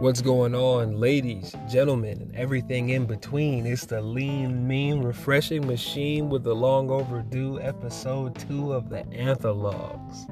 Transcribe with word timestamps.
What's 0.00 0.22
going 0.22 0.54
on, 0.54 0.98
ladies, 0.98 1.54
gentlemen, 1.68 2.22
and 2.22 2.34
everything 2.34 2.88
in 2.88 3.04
between? 3.04 3.66
It's 3.66 3.84
the 3.84 4.00
lean, 4.00 4.66
mean, 4.66 5.02
refreshing 5.02 5.66
machine 5.66 6.30
with 6.30 6.42
the 6.42 6.54
long 6.54 6.88
overdue 6.88 7.60
episode 7.60 8.34
two 8.48 8.72
of 8.72 8.88
the 8.88 9.04
Anthologues. 9.12 10.26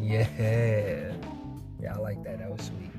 Yeah. 0.00 0.28
Yeah, 1.82 1.92
I 1.92 1.98
like 1.98 2.22
that. 2.22 2.38
That 2.38 2.50
was 2.50 2.70
sweet. 2.70 2.92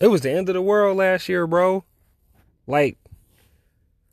It 0.00 0.08
was 0.08 0.22
the 0.22 0.32
end 0.32 0.48
of 0.48 0.56
the 0.56 0.62
world 0.62 0.96
last 0.96 1.28
year, 1.28 1.46
bro. 1.46 1.84
Like, 2.66 2.98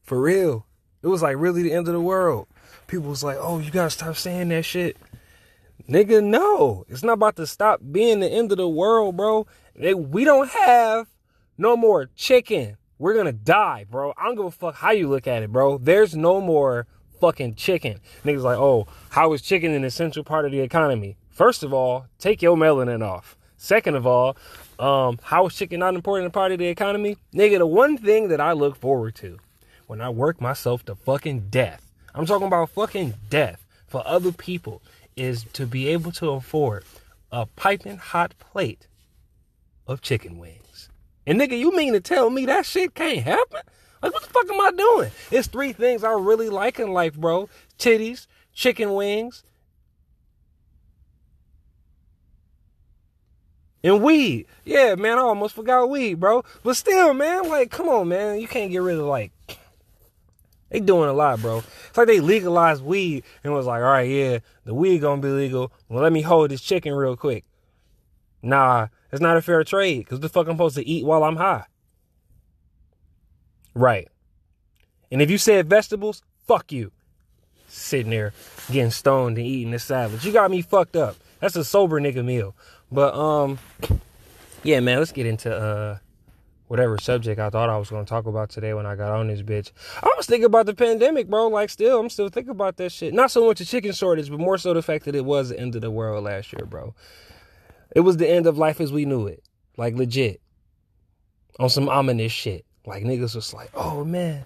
for 0.04 0.22
real. 0.22 0.68
It 1.02 1.08
was 1.08 1.24
like 1.24 1.38
really 1.40 1.64
the 1.64 1.74
end 1.74 1.88
of 1.88 1.96
the 1.96 2.00
world. 2.00 2.46
People 2.86 3.10
was 3.10 3.24
like, 3.24 3.38
oh, 3.40 3.58
you 3.58 3.72
gotta 3.72 3.90
stop 3.90 4.16
saying 4.16 4.50
that 4.50 4.64
shit. 4.64 4.96
Nigga, 5.90 6.24
no. 6.24 6.86
It's 6.90 7.04
not 7.04 7.14
about 7.14 7.36
to 7.36 7.46
stop 7.46 7.80
being 7.92 8.20
the 8.20 8.30
end 8.30 8.52
of 8.52 8.58
the 8.58 8.70
world, 8.70 9.18
bro. 9.18 9.46
We 9.76 10.24
don't 10.24 10.50
have 10.50 11.08
no 11.58 11.78
more 11.78 12.10
chicken. 12.16 12.78
We're 12.98 13.14
gonna 13.14 13.34
die, 13.34 13.86
bro. 13.90 14.14
I 14.18 14.26
don't 14.26 14.36
give 14.36 14.46
a 14.46 14.52
fuck 14.52 14.76
how 14.76 14.92
you 14.92 15.10
look 15.10 15.28
at 15.28 15.44
it, 15.44 15.52
bro. 15.52 15.78
There's 15.78 16.16
no 16.16 16.40
more 16.40 16.88
fucking 17.20 17.56
chicken. 17.56 18.00
Niggas 18.24 18.42
like, 18.42 18.58
oh, 18.58 18.88
how 19.10 19.34
is 19.34 19.42
chicken 19.42 19.72
an 19.74 19.84
essential 19.84 20.24
part 20.24 20.46
of 20.46 20.52
the 20.52 20.62
economy? 20.62 21.18
First 21.30 21.64
of 21.64 21.74
all, 21.74 22.06
take 22.20 22.42
your 22.42 22.56
melanin 22.56 23.02
off. 23.02 23.38
Second 23.58 23.96
of 23.96 24.08
all, 24.08 24.38
um, 24.80 25.20
how 25.24 25.48
is 25.48 25.56
chicken 25.56 25.80
not 25.80 25.90
an 25.90 25.96
important 25.96 26.32
part 26.34 26.52
of 26.52 26.60
the 26.60 26.68
economy? 26.68 27.18
Nigga, 27.34 27.58
the 27.58 27.68
one 27.68 27.98
thing 27.98 28.30
that 28.30 28.40
I 28.40 28.54
look 28.54 28.76
forward 28.76 29.16
to 29.16 29.40
when 29.88 30.02
I 30.02 30.10
work 30.10 30.40
myself 30.40 30.86
to 30.86 30.96
fucking 30.96 31.48
death, 31.50 31.92
I'm 32.14 32.26
talking 32.26 32.48
about 32.48 32.70
fucking 32.70 33.16
death 33.30 33.66
for 33.88 34.04
other 34.06 34.32
people, 34.32 34.82
is 35.16 35.46
to 35.54 35.66
be 35.66 35.88
able 35.90 36.12
to 36.14 36.32
afford 36.32 36.84
a 37.32 37.46
piping 37.46 37.98
hot 37.98 38.34
plate 38.40 38.88
of 39.88 40.02
chicken 40.02 40.38
wings. 40.38 40.90
And 41.28 41.40
nigga, 41.40 41.58
you 41.58 41.76
mean 41.76 41.94
to 41.94 42.00
tell 42.00 42.30
me 42.30 42.46
that 42.46 42.66
shit 42.66 42.94
can't 42.94 43.24
happen? 43.24 43.62
Like, 44.02 44.14
what 44.14 44.24
the 44.24 44.30
fuck 44.30 44.50
am 44.50 44.62
I 44.62 44.72
doing? 44.72 45.12
It's 45.32 45.48
three 45.48 45.74
things 45.74 46.04
I 46.04 46.12
really 46.12 46.50
like 46.50 46.80
in 46.80 46.92
life, 46.92 47.16
bro. 47.16 47.50
Titties, 47.80 48.28
chicken 48.54 48.94
wings, 48.94 49.44
and 53.84 54.02
weed. 54.02 54.48
Yeah, 54.64 54.96
man, 54.96 55.18
I 55.18 55.22
almost 55.22 55.56
forgot 55.56 55.90
weed, 55.90 56.16
bro. 56.16 56.44
But 56.64 56.76
still, 56.76 57.14
man, 57.14 57.50
like, 57.50 57.72
come 57.72 57.88
on, 57.88 58.08
man. 58.08 58.40
You 58.40 58.48
can't 58.48 58.72
get 58.72 58.82
rid 58.82 58.98
of 58.98 59.06
like 59.06 59.32
they 60.70 60.80
doing 60.80 61.10
a 61.10 61.14
lot, 61.14 61.42
bro. 61.42 61.64
It's 61.90 61.98
like 61.98 62.08
they 62.08 62.20
legalized 62.20 62.84
weed 62.84 63.24
and 63.44 63.54
was 63.54 63.66
like, 63.66 63.82
all 63.82 63.92
right, 63.92 64.10
yeah, 64.10 64.40
the 64.66 64.74
weed 64.74 65.00
gonna 65.00 65.22
be 65.22 65.30
legal. 65.30 65.72
Well, 65.90 66.04
let 66.04 66.12
me 66.12 66.22
hold 66.22 66.52
this 66.52 66.62
chicken 66.62 66.94
real 66.94 67.16
quick. 67.16 67.46
Nah, 68.42 68.88
it's 69.12 69.22
not 69.22 69.38
a 69.38 69.42
fair 69.42 69.64
trade 69.64 70.00
because 70.00 70.20
the 70.20 70.30
fuck 70.30 70.48
I'm 70.48 70.54
supposed 70.56 70.76
to 70.76 70.88
eat 70.88 71.06
while 71.06 71.24
I'm 71.24 71.38
high. 71.38 71.66
Right. 73.74 74.08
And 75.12 75.22
if 75.22 75.30
you 75.30 75.38
said 75.38 75.70
vegetables, 75.70 76.24
fuck 76.48 76.72
you. 76.72 76.92
Sitting 77.68 78.12
there 78.12 78.34
getting 78.72 78.92
stoned 78.92 79.38
and 79.38 79.46
eating 79.46 79.72
this 79.72 79.84
salad. 79.84 80.24
You 80.24 80.32
got 80.32 80.52
me 80.52 80.62
fucked 80.62 80.96
up. 80.96 81.18
That's 81.40 81.56
a 81.56 81.64
sober 81.64 82.00
nigga 82.00 82.24
meal. 82.24 82.56
But 82.92 83.14
um 83.14 83.60
yeah, 84.64 84.80
man, 84.80 85.00
let's 85.00 85.12
get 85.12 85.26
into 85.26 85.56
uh 85.56 85.98
whatever 86.68 86.98
subject 86.98 87.40
I 87.40 87.50
thought 87.50 87.70
I 87.70 87.78
was 87.78 87.90
going 87.90 88.06
to 88.06 88.10
talk 88.10 88.26
about 88.26 88.50
today 88.50 88.74
when 88.74 88.86
I 88.86 88.96
got 88.96 89.12
on 89.12 89.28
this 89.28 89.42
bitch. 89.42 89.72
I 90.02 90.12
was 90.18 90.26
thinking 90.26 90.46
about 90.46 90.66
the 90.66 90.74
pandemic, 90.74 91.30
bro. 91.30 91.48
Like, 91.48 91.70
still, 91.70 92.00
I'm 92.00 92.10
still 92.10 92.30
thinking 92.30 92.52
about 92.52 92.78
that 92.78 92.92
shit. 92.92 93.14
Not 93.14 93.32
so 93.32 93.46
much 93.48 93.60
the 93.60 93.66
chicken 93.66 93.92
shortage, 93.92 94.30
but 94.30 94.40
more 94.40 94.58
so 94.58 94.74
the 94.74 94.82
fact 94.82 95.06
that 95.06 95.16
it 95.16 95.26
was 95.26 95.50
the 95.50 95.60
end 95.60 95.76
of 95.76 95.82
the 95.82 95.92
world 95.92 96.24
last 96.24 96.54
year, 96.54 96.66
bro. 96.66 96.94
It 97.96 98.02
was 98.02 98.18
the 98.18 98.30
end 98.30 98.48
of 98.48 98.58
life 98.58 98.82
as 98.82 98.92
we 98.92 99.06
knew 99.06 99.28
it. 99.28 99.44
Like, 99.78 99.96
legit. 99.96 100.42
On 101.60 101.70
some 101.70 101.88
ominous 101.88 102.32
shit. 102.32 102.66
Like, 102.86 103.04
niggas 103.04 103.36
was 103.36 103.54
like, 103.54 103.72
oh, 103.74 104.04
man. 104.04 104.46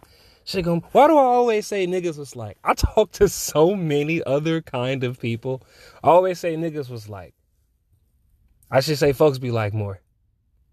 Shit 0.50 0.66
going 0.66 0.84
Why 0.94 1.08
do 1.08 1.16
I 1.16 1.22
always 1.22 1.68
say 1.68 1.86
niggas 1.86 2.18
was 2.18 2.36
like? 2.36 2.58
I 2.64 2.74
talk 2.74 3.12
to 3.14 3.30
so 3.30 3.76
many 3.76 4.24
other 4.24 4.62
kind 4.64 5.04
of 5.04 5.20
people. 5.20 5.62
I 6.04 6.08
always 6.08 6.40
say 6.40 6.56
niggas 6.56 6.90
was 6.90 7.08
like. 7.08 7.36
I 8.72 8.80
should 8.80 8.98
say 8.98 9.14
folks 9.14 9.38
be 9.38 9.52
like 9.52 9.76
more. 9.76 10.00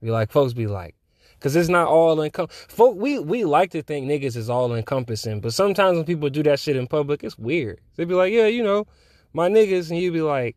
Be 0.03 0.11
like, 0.11 0.31
folks 0.31 0.55
be 0.55 0.67
like. 0.67 0.95
Cause 1.41 1.55
it's 1.55 1.69
not 1.69 1.87
all 1.89 2.23
encompassing. 2.23 2.69
Folk, 2.69 2.97
we 2.97 3.19
we 3.19 3.45
like 3.45 3.71
to 3.73 3.83
think 3.83 4.09
niggas 4.09 4.37
is 4.37 4.49
all 4.49 4.75
encompassing, 4.75 5.41
but 5.41 5.53
sometimes 5.53 5.97
when 5.97 6.07
people 6.07 6.31
do 6.31 6.43
that 6.45 6.59
shit 6.59 6.77
in 6.77 6.87
public, 6.87 7.23
it's 7.23 7.39
weird. 7.39 7.79
They'd 7.95 8.09
be 8.09 8.15
like, 8.15 8.33
yeah, 8.33 8.47
you 8.47 8.63
know, 8.65 8.87
my 9.35 9.51
niggas, 9.51 9.91
and 9.91 9.99
you'd 9.99 10.15
be 10.15 10.23
like, 10.23 10.57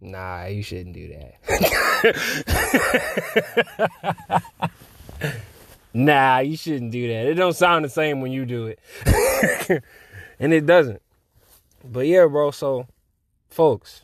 nah, 0.00 0.46
you 0.46 0.64
shouldn't 0.64 0.94
do 0.94 1.14
that. 1.14 1.34
nah, 5.94 6.38
you 6.40 6.56
shouldn't 6.56 6.90
do 6.90 7.06
that. 7.06 7.26
It 7.26 7.34
don't 7.34 7.54
sound 7.54 7.84
the 7.84 7.88
same 7.88 8.20
when 8.20 8.32
you 8.32 8.44
do 8.44 8.66
it, 8.66 8.80
and 10.40 10.52
it 10.52 10.66
doesn't. 10.66 11.02
But 11.84 12.08
yeah, 12.08 12.26
bro. 12.26 12.50
So, 12.50 12.88
folks, 13.48 14.02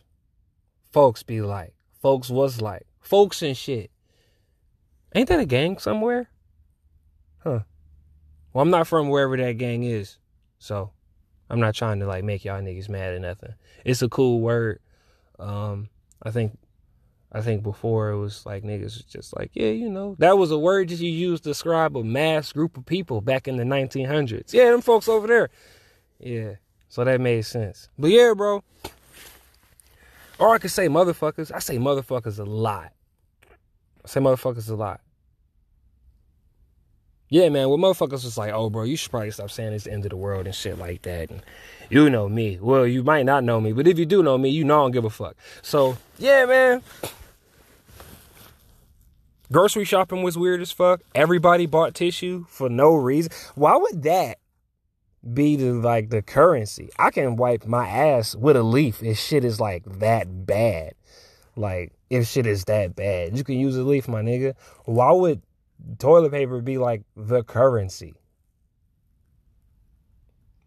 folks 0.93 1.25
be 1.25 1.41
like, 1.41 1.75
folks 2.01 2.31
was 2.31 2.61
like, 2.61 2.87
folks 3.01 3.43
and 3.43 3.57
shit 3.57 3.91
Ain't 5.15 5.29
that 5.29 5.41
a 5.41 5.47
gang 5.47 5.79
somewhere? 5.79 6.31
Huh. 7.43 7.61
Well, 8.53 8.63
I'm 8.63 8.71
not 8.71 8.87
from 8.87 9.09
wherever 9.09 9.37
that 9.37 9.59
gang 9.59 9.83
is. 9.83 10.19
So 10.59 10.91
I'm 11.49 11.61
not 11.61 11.75
trying 11.75 12.01
to 12.01 12.07
like 12.07 12.25
make 12.25 12.45
y'all 12.45 12.61
niggas 12.61 12.89
mad 12.89 13.15
or 13.15 13.19
nothing. 13.19 13.55
It's 13.85 14.03
a 14.03 14.09
cool 14.09 14.41
word. 14.41 14.81
Um, 15.39 15.89
I 16.23 16.31
think 16.31 16.59
I 17.33 17.41
think 17.41 17.63
before 17.63 18.11
it 18.11 18.19
was 18.19 18.45
like 18.45 18.63
niggas 18.63 18.83
was 18.83 19.05
just 19.05 19.37
like, 19.37 19.51
yeah, 19.55 19.71
you 19.71 19.89
know, 19.89 20.17
that 20.19 20.37
was 20.37 20.51
a 20.51 20.59
word 20.59 20.89
that 20.89 20.99
you 20.99 21.11
used 21.11 21.45
to 21.45 21.51
describe 21.51 21.97
a 21.97 22.05
mass 22.05 22.53
group 22.53 22.77
of 22.77 22.87
people 22.87 23.21
back 23.21 23.49
in 23.49 23.57
the 23.57 23.65
1900s. 23.65 24.53
Yeah, 24.53 24.71
them 24.71 24.81
folks 24.81 25.09
over 25.09 25.27
there. 25.27 25.49
Yeah, 26.19 26.55
so 26.89 27.05
that 27.05 27.21
made 27.21 27.43
sense. 27.43 27.89
But 27.99 28.11
yeah, 28.11 28.35
bro. 28.37 28.63
Or 30.39 30.55
I 30.55 30.59
could 30.59 30.71
say 30.71 30.89
motherfuckers. 30.89 31.53
I 31.55 31.59
say 31.59 31.79
motherfuckers 31.79 32.39
a 32.39 32.45
lot. 32.45 32.93
Say 34.07 34.21
motherfuckers 34.21 34.71
a 34.71 34.75
lot. 34.75 35.01
Yeah, 37.33 37.49
man, 37.49 37.69
well, 37.69 37.79
motherfuckers 37.79 38.25
was 38.25 38.37
like, 38.37 38.53
oh, 38.53 38.71
bro, 38.71 38.83
you 38.83 38.97
should 38.97 39.13
probably 39.13 39.31
stop 39.31 39.53
saying 39.53 39.73
it's 39.73 39.85
the 39.85 39.93
end 39.93 40.05
of 40.05 40.11
the 40.11 40.17
world 40.17 40.47
and 40.47 40.55
shit 40.55 40.79
like 40.79 41.03
that. 41.03 41.31
And 41.31 41.43
you 41.89 42.11
know 42.11 42.29
me. 42.29 42.59
Well, 42.61 42.85
you 42.85 43.05
might 43.05 43.25
not 43.25 43.45
know 43.45 43.61
me, 43.61 43.73
but 43.73 43.87
if 43.87 44.01
you 44.01 44.05
do 44.07 44.21
know 44.23 44.37
me, 44.37 44.49
you 44.49 44.65
know 44.65 44.81
I 44.81 44.85
don't 44.85 44.91
give 44.91 45.05
a 45.05 45.11
fuck. 45.11 45.37
So, 45.63 45.97
yeah, 46.19 46.45
man. 46.45 46.83
Grocery 49.53 49.85
shopping 49.85 50.23
was 50.23 50.37
weird 50.37 50.61
as 50.61 50.73
fuck. 50.73 51.03
Everybody 51.15 51.67
bought 51.67 51.95
tissue 51.95 52.47
for 52.49 52.69
no 52.69 52.95
reason. 52.95 53.31
Why 53.55 53.77
would 53.77 54.03
that 54.03 54.39
be 55.33 55.55
the 55.55 55.73
like 55.73 56.11
the 56.11 56.23
currency? 56.23 56.91
I 56.99 57.11
can 57.11 57.37
wipe 57.37 57.65
my 57.65 57.89
ass 57.89 58.35
with 58.35 58.57
a 58.57 58.63
leaf 58.65 59.03
if 59.05 59.19
shit 59.19 59.45
is 59.45 59.61
like 59.61 59.85
that 60.01 60.47
bad. 60.47 60.95
Like, 61.55 61.93
if 62.11 62.27
shit 62.27 62.47
is 62.47 62.65
that 62.65 62.97
bad, 62.97 63.39
you 63.39 63.45
can 63.45 63.59
use 63.59 63.77
a 63.77 63.83
leaf, 63.83 64.09
my 64.09 64.21
nigga. 64.21 64.55
Why 64.85 65.13
would 65.13 65.41
toilet 65.99 66.33
paper 66.33 66.61
be 66.61 66.77
like 66.77 67.03
the 67.17 67.45
currency? 67.45 68.15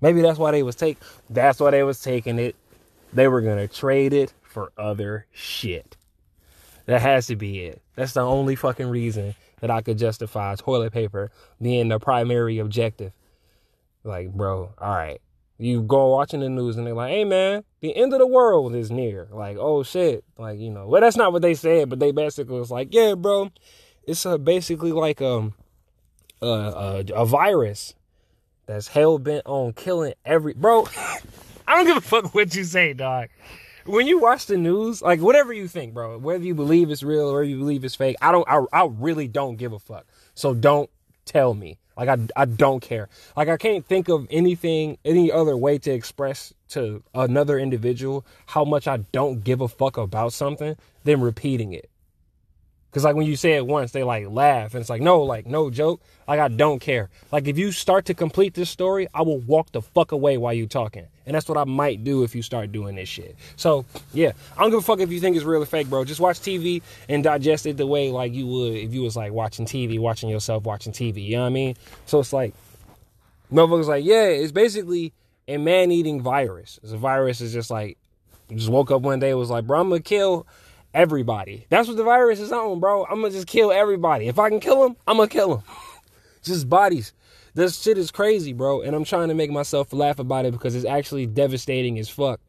Maybe 0.01 0.21
that's 0.21 0.39
why 0.39 0.51
they 0.51 0.63
was 0.63 0.75
take. 0.75 0.97
That's 1.29 1.59
why 1.59 1.71
they 1.71 1.83
was 1.83 2.01
taking 2.01 2.39
it. 2.39 2.55
They 3.11 3.27
were 3.27 3.41
gonna 3.41 3.67
trade 3.67 4.13
it 4.13 4.33
for 4.41 4.71
other 4.77 5.27
shit. 5.31 5.97
That 6.85 7.01
has 7.01 7.27
to 7.27 7.35
be 7.35 7.61
it. 7.65 7.81
That's 7.95 8.13
the 8.13 8.21
only 8.21 8.55
fucking 8.55 8.89
reason 8.89 9.35
that 9.61 9.71
I 9.71 9.81
could 9.81 9.97
justify 9.97 10.55
toilet 10.55 10.91
paper 10.91 11.31
being 11.61 11.89
the 11.89 11.99
primary 11.99 12.59
objective. 12.59 13.13
Like, 14.03 14.33
bro, 14.33 14.73
all 14.77 14.95
right. 14.95 15.21
You 15.57 15.81
go 15.81 16.07
watching 16.07 16.39
the 16.39 16.49
news 16.49 16.77
and 16.77 16.85
they're 16.85 16.93
like, 16.93 17.11
hey 17.11 17.25
man, 17.25 17.63
the 17.81 17.95
end 17.95 18.13
of 18.13 18.19
the 18.19 18.27
world 18.27 18.75
is 18.75 18.89
near. 18.91 19.27
Like, 19.31 19.57
oh 19.57 19.83
shit. 19.83 20.23
Like, 20.37 20.59
you 20.59 20.69
know, 20.69 20.87
well, 20.87 21.01
that's 21.01 21.17
not 21.17 21.31
what 21.31 21.41
they 21.41 21.53
said, 21.53 21.89
but 21.89 21.99
they 21.99 22.11
basically 22.11 22.59
was 22.59 22.71
like, 22.71 22.89
yeah, 22.91 23.15
bro, 23.15 23.51
it's 24.07 24.25
basically 24.43 24.91
like 24.91 25.21
um, 25.21 25.53
a, 26.41 26.45
a, 26.45 27.05
a 27.13 27.25
virus 27.25 27.93
that's 28.65 28.87
hell 28.87 29.19
bent 29.19 29.45
on 29.45 29.73
killing 29.73 30.13
every, 30.25 30.53
bro, 30.53 30.87
I 31.67 31.75
don't 31.75 31.85
give 31.85 31.97
a 31.97 32.01
fuck 32.01 32.33
what 32.33 32.53
you 32.55 32.63
say, 32.63 32.93
dog. 32.93 33.29
When 33.85 34.07
you 34.07 34.19
watch 34.19 34.45
the 34.45 34.57
news, 34.57 35.01
like 35.01 35.19
whatever 35.19 35.51
you 35.53 35.67
think, 35.67 35.93
bro, 35.93 36.17
whether 36.17 36.43
you 36.43 36.55
believe 36.55 36.89
it's 36.89 37.03
real 37.03 37.29
or 37.29 37.43
you 37.43 37.57
believe 37.57 37.83
it's 37.83 37.95
fake, 37.95 38.15
I 38.21 38.31
don't, 38.31 38.47
I, 38.47 38.63
I 38.71 38.87
really 38.89 39.27
don't 39.27 39.57
give 39.57 39.73
a 39.73 39.79
fuck. 39.79 40.05
So 40.35 40.53
don't 40.53 40.89
tell 41.25 41.53
me. 41.53 41.77
Like 41.95 42.09
I, 42.09 42.17
I 42.35 42.45
don't 42.45 42.79
care. 42.79 43.09
Like 43.35 43.49
I 43.49 43.57
can't 43.57 43.85
think 43.85 44.09
of 44.09 44.27
anything, 44.31 44.97
any 45.05 45.31
other 45.31 45.55
way 45.55 45.77
to 45.79 45.91
express 45.91 46.53
to 46.69 47.03
another 47.13 47.59
individual 47.59 48.25
how 48.47 48.65
much 48.65 48.87
I 48.87 48.97
don't 48.97 49.43
give 49.43 49.61
a 49.61 49.67
fuck 49.67 49.97
about 49.97 50.33
something 50.33 50.75
than 51.03 51.21
repeating 51.21 51.73
it. 51.73 51.89
Cause 52.93 53.03
like 53.03 53.15
when 53.15 53.25
you 53.25 53.35
say 53.35 53.53
it 53.53 53.65
once, 53.65 53.91
they 53.91 54.03
like 54.03 54.27
laugh 54.29 54.75
and 54.75 54.81
it's 54.81 54.89
like, 54.89 55.01
no, 55.01 55.23
like 55.23 55.47
no 55.47 55.71
joke. 55.71 55.99
Like 56.27 56.39
I 56.39 56.47
don't 56.47 56.79
care. 56.79 57.09
Like 57.31 57.47
if 57.47 57.57
you 57.57 57.71
start 57.71 58.05
to 58.05 58.13
complete 58.13 58.53
this 58.53 58.69
story, 58.69 59.07
I 59.13 59.23
will 59.23 59.39
walk 59.39 59.71
the 59.71 59.81
fuck 59.81 60.11
away 60.11 60.37
while 60.37 60.53
you 60.53 60.67
talking. 60.67 61.07
And 61.25 61.35
that's 61.35 61.49
what 61.49 61.57
I 61.57 61.63
might 61.63 62.03
do 62.03 62.23
if 62.23 62.35
you 62.35 62.43
start 62.43 62.71
doing 62.71 62.95
this 62.95 63.09
shit. 63.09 63.35
So 63.55 63.85
yeah, 64.13 64.33
I 64.55 64.61
don't 64.61 64.69
give 64.69 64.79
a 64.79 64.83
fuck 64.83 64.99
if 64.99 65.11
you 65.11 65.19
think 65.19 65.35
it's 65.35 65.43
real 65.43 65.63
or 65.63 65.65
fake, 65.65 65.89
bro. 65.89 66.05
Just 66.05 66.19
watch 66.19 66.39
TV 66.39 66.83
and 67.09 67.23
digest 67.23 67.65
it 67.65 67.77
the 67.77 67.87
way 67.87 68.11
like 68.11 68.31
you 68.31 68.45
would 68.45 68.75
if 68.75 68.93
you 68.93 69.01
was 69.01 69.15
like 69.15 69.31
watching 69.33 69.65
TV, 69.65 69.99
watching 69.99 70.29
yourself 70.29 70.63
watching 70.63 70.93
TV. 70.93 71.25
You 71.25 71.37
know 71.37 71.41
what 71.41 71.47
I 71.47 71.51
mean? 71.51 71.75
So 72.05 72.19
it's 72.19 72.31
like, 72.31 72.53
motherfuckers 73.51 73.87
like, 73.87 74.05
yeah, 74.05 74.25
it's 74.25 74.51
basically 74.51 75.13
a 75.47 75.57
man-eating 75.57 76.21
virus. 76.21 76.79
It's 76.83 76.91
a 76.91 76.97
virus 76.97 77.41
is 77.41 77.53
just 77.53 77.71
like, 77.71 77.97
just 78.53 78.69
woke 78.69 78.91
up 78.91 79.01
one 79.01 79.19
day 79.19 79.33
was 79.33 79.49
like, 79.49 79.65
bro, 79.65 79.81
I'm 79.81 79.89
gonna 79.89 80.01
kill 80.01 80.45
everybody. 80.93 81.65
That's 81.69 81.87
what 81.87 81.97
the 81.97 82.03
virus 82.03 82.39
is 82.39 82.51
on, 82.51 82.79
bro. 82.79 83.05
I'm 83.05 83.21
gonna 83.21 83.31
just 83.31 83.47
kill 83.47 83.71
everybody. 83.71 84.27
If 84.27 84.39
I 84.39 84.49
can 84.49 84.59
kill 84.59 84.83
them, 84.83 84.95
I'm 85.07 85.17
gonna 85.17 85.29
kill 85.29 85.57
them. 85.57 85.63
just 86.43 86.69
bodies. 86.69 87.13
This 87.55 87.81
shit 87.81 87.97
is 87.97 88.11
crazy, 88.11 88.53
bro. 88.53 88.81
And 88.81 88.95
I'm 88.95 89.03
trying 89.03 89.27
to 89.27 89.35
make 89.35 89.51
myself 89.51 89.93
laugh 89.93 90.19
about 90.19 90.45
it 90.45 90.53
because 90.53 90.75
it's 90.75 90.85
actually 90.85 91.27
devastating 91.27 91.99
as 91.99 92.09
fuck. 92.09 92.39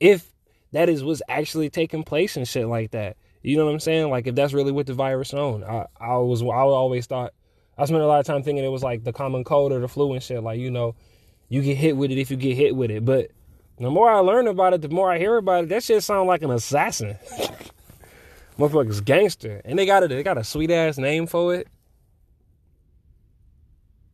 If 0.00 0.32
that 0.72 0.88
is 0.88 1.04
what's 1.04 1.22
actually 1.28 1.70
taking 1.70 2.02
place 2.02 2.36
and 2.36 2.46
shit 2.46 2.66
like 2.66 2.90
that. 2.90 3.16
You 3.42 3.56
know 3.56 3.66
what 3.66 3.72
I'm 3.72 3.80
saying? 3.80 4.10
Like 4.10 4.26
if 4.26 4.34
that's 4.34 4.52
really 4.52 4.72
what 4.72 4.86
the 4.86 4.94
virus 4.94 5.32
on. 5.32 5.62
I, 5.62 5.86
I 6.00 6.16
was 6.16 6.42
I 6.42 6.46
always 6.46 7.06
thought 7.06 7.32
I 7.78 7.84
spent 7.86 8.02
a 8.02 8.06
lot 8.06 8.20
of 8.20 8.26
time 8.26 8.42
thinking 8.42 8.64
it 8.64 8.68
was 8.68 8.82
like 8.82 9.04
the 9.04 9.12
common 9.12 9.44
cold 9.44 9.72
or 9.72 9.80
the 9.80 9.88
flu 9.88 10.12
and 10.12 10.22
shit. 10.22 10.42
Like, 10.42 10.58
you 10.58 10.70
know, 10.70 10.94
you 11.48 11.62
get 11.62 11.76
hit 11.76 11.96
with 11.96 12.10
it 12.10 12.18
if 12.18 12.30
you 12.30 12.36
get 12.36 12.56
hit 12.56 12.74
with 12.74 12.90
it. 12.90 13.04
But 13.04 13.30
the 13.78 13.90
more 13.90 14.10
I 14.10 14.18
learn 14.18 14.46
about 14.46 14.74
it, 14.74 14.82
the 14.82 14.88
more 14.88 15.10
I 15.10 15.18
hear 15.18 15.36
about 15.36 15.64
it, 15.64 15.68
that 15.70 15.82
shit 15.82 16.02
sound 16.02 16.28
like 16.28 16.42
an 16.42 16.50
assassin. 16.50 17.18
Motherfuckers 18.58 19.04
gangster. 19.04 19.60
And 19.64 19.78
they 19.78 19.86
got 19.86 20.04
a 20.04 20.08
they 20.08 20.22
got 20.22 20.38
a 20.38 20.44
sweet 20.44 20.70
ass 20.70 20.96
name 20.96 21.26
for 21.26 21.54
it. 21.54 21.66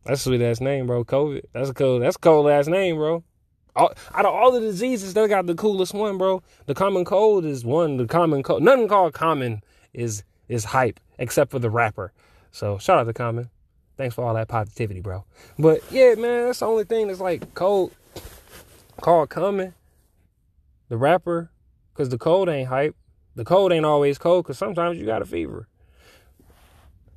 That's 0.03 0.21
a 0.21 0.23
sweet 0.23 0.41
ass 0.41 0.61
name, 0.61 0.87
bro. 0.87 1.03
COVID. 1.03 1.41
That's 1.53 1.69
a 1.69 1.73
cool 1.73 1.99
that's 1.99 2.15
a 2.15 2.19
cold 2.19 2.49
ass 2.49 2.67
name, 2.67 2.95
bro. 2.95 3.23
All, 3.75 3.93
out 4.13 4.25
of 4.25 4.33
all 4.33 4.51
the 4.51 4.59
diseases, 4.59 5.13
they 5.13 5.27
got 5.27 5.45
the 5.45 5.55
coolest 5.55 5.93
one, 5.93 6.17
bro. 6.17 6.43
The 6.65 6.73
common 6.73 7.05
cold 7.05 7.45
is 7.45 7.63
one. 7.63 7.97
The 7.97 8.07
common 8.07 8.43
cold, 8.43 8.63
nothing 8.63 8.87
called 8.87 9.13
common 9.13 9.61
is 9.93 10.23
is 10.49 10.65
hype 10.65 10.99
except 11.19 11.51
for 11.51 11.59
the 11.59 11.69
rapper. 11.69 12.11
So 12.51 12.77
shout 12.79 12.99
out 12.99 13.05
to 13.05 13.13
Common. 13.13 13.49
Thanks 13.97 14.15
for 14.15 14.25
all 14.25 14.33
that 14.33 14.47
positivity, 14.47 14.99
bro. 14.99 15.23
But 15.59 15.81
yeah, 15.91 16.15
man, 16.15 16.47
that's 16.47 16.59
the 16.59 16.65
only 16.65 16.83
thing 16.83 17.07
that's 17.07 17.19
like 17.19 17.53
cold 17.53 17.91
called 19.01 19.29
coming. 19.29 19.73
The 20.89 20.97
rapper, 20.97 21.51
cause 21.93 22.09
the 22.09 22.17
cold 22.17 22.49
ain't 22.49 22.69
hype. 22.69 22.95
The 23.35 23.45
cold 23.45 23.71
ain't 23.71 23.85
always 23.85 24.17
cold, 24.17 24.45
cause 24.45 24.57
sometimes 24.57 24.97
you 24.97 25.05
got 25.05 25.21
a 25.21 25.25
fever. 25.25 25.67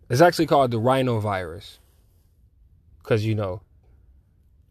It's 0.08 0.20
actually 0.20 0.46
called 0.46 0.70
the 0.70 0.80
rhinovirus. 0.80 1.78
Cause 3.02 3.24
you 3.24 3.34
know, 3.34 3.62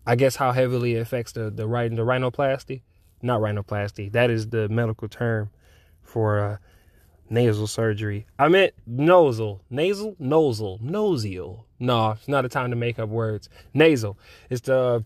I 0.06 0.15
guess 0.15 0.38
how 0.38 0.51
heavily 0.51 0.95
it 0.95 1.00
affects 1.00 1.31
the 1.31 1.44
the, 1.50 1.65
the 1.65 2.04
rhinoplasty, 2.04 2.81
not 3.21 3.42
rhinoplasty. 3.42 4.12
That 4.12 4.30
is 4.30 4.50
the 4.50 4.68
medical 4.69 5.07
term 5.07 5.50
for 6.01 6.39
uh, 6.39 6.57
nasal 7.30 7.68
surgery. 7.68 8.25
I 8.38 8.48
meant 8.48 8.74
nasal, 8.86 9.62
nasal, 9.70 10.16
nasal, 10.20 10.80
nosial. 10.81 11.66
No, 11.80 12.12
it's 12.12 12.28
not 12.28 12.46
a 12.46 12.50
time 12.50 12.70
to 12.70 12.75
make 12.75 13.00
up 13.00 13.10
words. 13.10 13.50
Nasal. 13.74 14.18
It's 14.50 14.62
the 14.62 15.04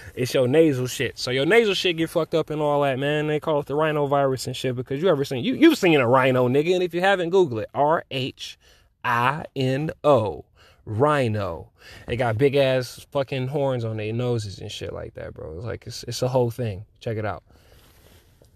it's 0.14 0.32
your 0.32 0.48
nasal 0.48 0.86
shit. 0.86 1.18
So 1.18 1.30
your 1.30 1.46
nasal 1.46 1.74
shit 1.74 1.96
get 1.96 2.10
fucked 2.10 2.34
up 2.34 2.50
and 2.50 2.62
all 2.62 2.82
that, 2.82 2.98
man. 2.98 3.26
They 3.26 3.40
call 3.40 3.60
it 3.60 3.66
the 3.66 3.74
rhinovirus 3.74 4.46
and 4.46 4.56
shit 4.56 4.76
because 4.76 5.02
you 5.02 5.08
ever 5.08 5.24
seen 5.24 5.44
you 5.44 5.54
you've 5.54 5.78
seen 5.78 6.00
a 6.00 6.08
rhino, 6.08 6.48
nigga, 6.48 6.74
and 6.74 6.82
if 6.82 6.94
you 6.94 7.00
haven't, 7.00 7.30
Google 7.30 7.58
it. 7.58 7.68
R 7.74 8.04
H 8.10 8.58
I 9.04 9.44
N 9.54 9.90
O. 10.04 10.44
Rhino. 10.88 11.70
They 12.06 12.16
got 12.16 12.38
big 12.38 12.54
ass 12.54 13.04
fucking 13.10 13.48
horns 13.48 13.84
on 13.84 13.96
their 13.96 14.12
noses 14.12 14.60
and 14.60 14.70
shit 14.70 14.92
like 14.92 15.14
that, 15.14 15.34
bro. 15.34 15.56
It's 15.56 15.64
like 15.66 15.86
it's 15.86 16.04
it's 16.04 16.22
a 16.22 16.28
whole 16.28 16.50
thing. 16.50 16.86
Check 17.00 17.16
it 17.16 17.26
out. 17.26 17.42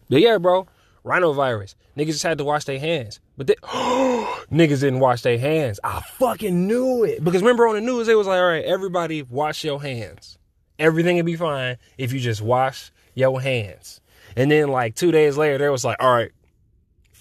But 0.08 0.20
yeah, 0.20 0.38
bro 0.38 0.66
rhinovirus. 1.04 1.74
Niggas 1.96 2.06
just 2.06 2.22
had 2.22 2.38
to 2.38 2.44
wash 2.44 2.64
their 2.64 2.78
hands. 2.78 3.20
But 3.36 3.46
they, 3.46 3.54
niggas 3.62 4.80
didn't 4.80 5.00
wash 5.00 5.22
their 5.22 5.38
hands. 5.38 5.80
I 5.82 6.00
fucking 6.18 6.66
knew 6.66 7.04
it. 7.04 7.22
Because 7.24 7.42
remember 7.42 7.66
on 7.68 7.74
the 7.74 7.80
news, 7.80 8.08
it 8.08 8.16
was 8.16 8.26
like, 8.26 8.38
all 8.38 8.48
right, 8.48 8.64
everybody 8.64 9.22
wash 9.22 9.64
your 9.64 9.80
hands. 9.80 10.38
Everything 10.78 11.16
will 11.16 11.24
be 11.24 11.36
fine 11.36 11.76
if 11.98 12.12
you 12.12 12.20
just 12.20 12.40
wash 12.40 12.90
your 13.14 13.40
hands. 13.40 14.00
And 14.36 14.50
then 14.50 14.68
like 14.68 14.94
two 14.94 15.10
days 15.10 15.36
later, 15.36 15.58
they 15.58 15.68
was 15.68 15.84
like, 15.84 15.96
all 16.00 16.12
right, 16.12 16.30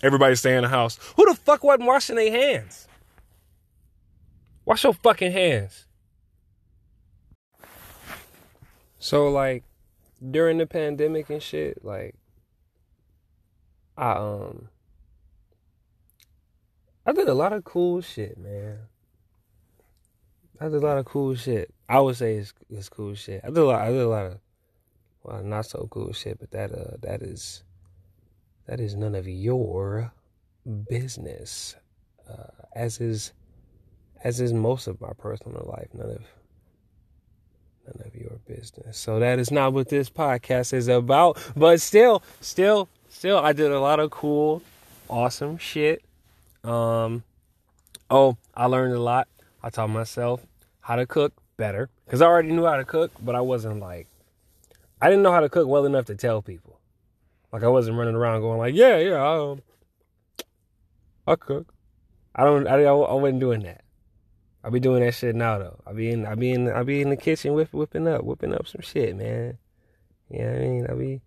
everybody 0.02 0.36
stay 0.36 0.56
in 0.56 0.64
the 0.64 0.70
house. 0.70 1.00
Who 1.16 1.26
the 1.26 1.36
fuck 1.36 1.64
wasn't 1.64 1.88
washing 1.88 2.16
their 2.16 2.32
hands? 2.32 2.88
Wash 4.66 4.84
your 4.84 4.94
fucking 4.94 5.32
hands. 5.32 5.88
So 9.00 9.30
like 9.30 9.64
during 10.30 10.58
the 10.58 10.68
pandemic 10.68 11.30
and 11.30 11.42
shit, 11.42 11.84
like 11.84 12.16
I 14.00 14.14
um 14.14 14.70
I 17.06 17.12
did 17.12 17.28
a 17.28 17.34
lot 17.34 17.54
of 17.54 17.64
cool 17.66 18.02
shit, 18.02 18.38
man. 18.38 18.78
I 20.62 20.66
did 20.66 20.76
a 20.76 20.86
lot 20.86 20.98
of 20.98 21.06
cool 21.06 21.36
shit. 21.36 21.74
I 21.88 22.00
would 22.00 22.16
say 22.16 22.36
it's, 22.36 22.54
it's 22.70 22.88
cool 22.88 23.16
shit. 23.16 23.42
I 23.44 23.48
did 23.48 23.58
a 23.58 23.66
lot. 23.66 23.82
I 23.82 23.92
did 23.92 24.02
a 24.02 24.08
lot 24.08 24.26
of 24.26 24.40
well, 25.24 25.44
not 25.44 25.66
so 25.66 25.88
cool 25.92 26.14
shit, 26.14 26.40
but 26.40 26.52
that 26.52 26.72
uh 26.72 26.98
that 27.02 27.22
is 27.22 27.64
that 28.68 28.80
is 28.80 28.96
none 28.96 29.16
of 29.16 29.28
your 29.28 30.14
business. 30.88 31.76
Uh, 32.30 32.68
as 32.76 33.02
is 33.02 33.34
as 34.24 34.40
is 34.40 34.54
most 34.54 34.88
of 34.88 35.02
my 35.02 35.12
personal 35.18 35.70
life. 35.70 35.90
None 35.94 36.12
of 36.12 36.24
none 37.86 38.08
of 38.08 38.16
your 38.16 38.40
business. 38.48 38.98
So 38.98 39.20
that 39.20 39.40
is 39.40 39.52
not 39.52 39.74
what 39.74 39.90
this 39.90 40.10
podcast 40.10 40.72
is 40.72 40.88
about. 40.88 41.38
But 41.56 41.82
still, 41.82 42.24
still, 42.40 42.88
still, 43.10 43.38
I 43.38 43.54
did 43.54 43.72
a 43.72 43.80
lot 43.80 44.00
of 44.00 44.12
cool, 44.12 44.62
awesome 45.10 45.58
shit. 45.58 46.04
Um, 46.64 47.24
oh, 48.10 48.38
I 48.56 48.66
learned 48.66 48.94
a 48.94 49.00
lot. 49.00 49.28
I 49.62 49.70
taught 49.70 49.90
myself 49.90 50.46
how 50.82 50.96
to 50.96 51.06
cook 51.06 51.34
better 51.58 51.90
because 52.06 52.22
I 52.22 52.26
already 52.26 52.52
knew 52.52 52.66
how 52.66 52.78
to 52.78 52.86
cook, 52.86 53.12
but 53.22 53.36
I 53.36 53.42
wasn't 53.42 53.80
like, 53.80 54.08
I 55.02 55.10
didn't 55.10 55.24
know 55.24 55.32
how 55.32 55.42
to 55.42 55.50
cook 55.50 55.68
well 55.68 55.86
enough 55.86 56.06
to 56.06 56.16
tell 56.16 56.42
people. 56.42 56.80
Like 57.52 57.64
I 57.64 57.68
wasn't 57.68 57.98
running 57.98 58.16
around 58.16 58.42
going 58.42 58.60
like, 58.60 58.76
yeah, 58.76 58.98
yeah, 58.98 59.16
I, 59.16 59.52
um, 59.52 59.62
I 61.28 61.36
cook. 61.36 61.74
I 62.36 62.44
don't, 62.44 62.68
I, 62.68 62.84
I 62.84 62.92
wasn't 62.92 63.40
doing 63.40 63.62
that. 63.64 63.82
I 64.64 64.70
be 64.70 64.80
doing 64.80 65.04
that 65.04 65.14
shit 65.14 65.36
now 65.36 65.58
though. 65.58 65.80
I 65.86 65.94
be 65.94 66.12
in, 66.12 66.26
I 66.26 66.36
be 66.36 66.52
in, 66.52 66.70
I 66.70 66.84
be 66.84 67.02
in 67.02 67.10
the 67.10 67.18
kitchen 67.18 67.54
whip, 67.54 67.74
whipping 67.74 68.08
up, 68.08 68.24
whipping 68.24 68.54
up 68.54 68.68
some 68.68 68.82
shit, 68.82 69.16
man. 69.16 69.58
You 70.30 70.44
know 70.44 70.52
I 70.52 70.60
mean? 70.60 70.88
I 70.90 70.94
be, 70.94 71.22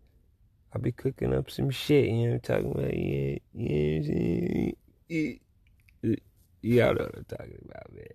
I 0.75 0.79
be 0.79 0.93
cooking 0.93 1.35
up 1.35 1.51
some 1.51 1.71
shit, 1.71 2.07
you 2.07 2.29
know, 2.29 2.33
what 2.35 2.35
I'm 2.35 2.41
talking 2.41 2.71
about, 2.73 2.97
yeah, 2.97 3.39
yeah, 3.53 4.71
yeah, 5.09 6.17
yeah, 6.63 6.89
I 6.89 6.93
know 6.93 7.05
what 7.05 7.17
I'm 7.17 7.25
talking 7.25 7.69
about, 7.69 7.93
man. 7.93 8.07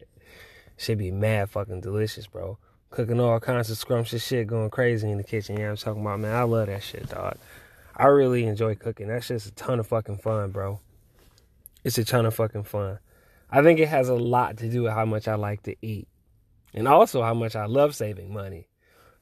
Should 0.78 0.98
be 0.98 1.12
mad 1.12 1.50
fucking 1.50 1.82
delicious, 1.82 2.28
bro. 2.28 2.58
Cooking 2.90 3.20
all 3.20 3.40
kinds 3.40 3.70
of 3.70 3.78
scrumptious 3.78 4.26
shit, 4.26 4.48
going 4.48 4.70
crazy 4.70 5.10
in 5.10 5.18
the 5.18 5.24
kitchen, 5.24 5.56
you 5.56 5.64
know 5.64 5.70
what 5.70 5.72
I'm 5.72 5.78
talking 5.78 6.02
about, 6.02 6.20
man. 6.20 6.36
I 6.36 6.44
love 6.44 6.68
that 6.68 6.82
shit, 6.82 7.10
dog. 7.10 7.38
I 7.96 8.06
really 8.06 8.46
enjoy 8.46 8.76
cooking. 8.76 9.08
That's 9.08 9.28
just 9.28 9.48
a 9.48 9.52
ton 9.52 9.80
of 9.80 9.88
fucking 9.88 10.20
fun, 10.20 10.52
bro. 10.52 10.80
It's 11.84 11.98
a 11.98 12.06
ton 12.06 12.26
of 12.26 12.36
fucking 12.36 12.64
fun. 12.64 13.00
I 13.50 13.62
think 13.62 13.80
it 13.80 13.88
has 13.88 14.10
a 14.10 14.16
lot 14.16 14.58
to 14.58 14.70
do 14.70 14.84
with 14.84 14.94
how 14.94 15.06
much 15.06 15.28
I 15.28 15.36
like 15.36 15.64
to 15.64 15.76
eat. 15.82 16.08
And 16.74 16.88
also 16.88 17.22
how 17.24 17.34
much 17.34 17.56
I 17.56 17.66
love 17.66 17.96
saving 17.96 18.34
money. 18.34 18.68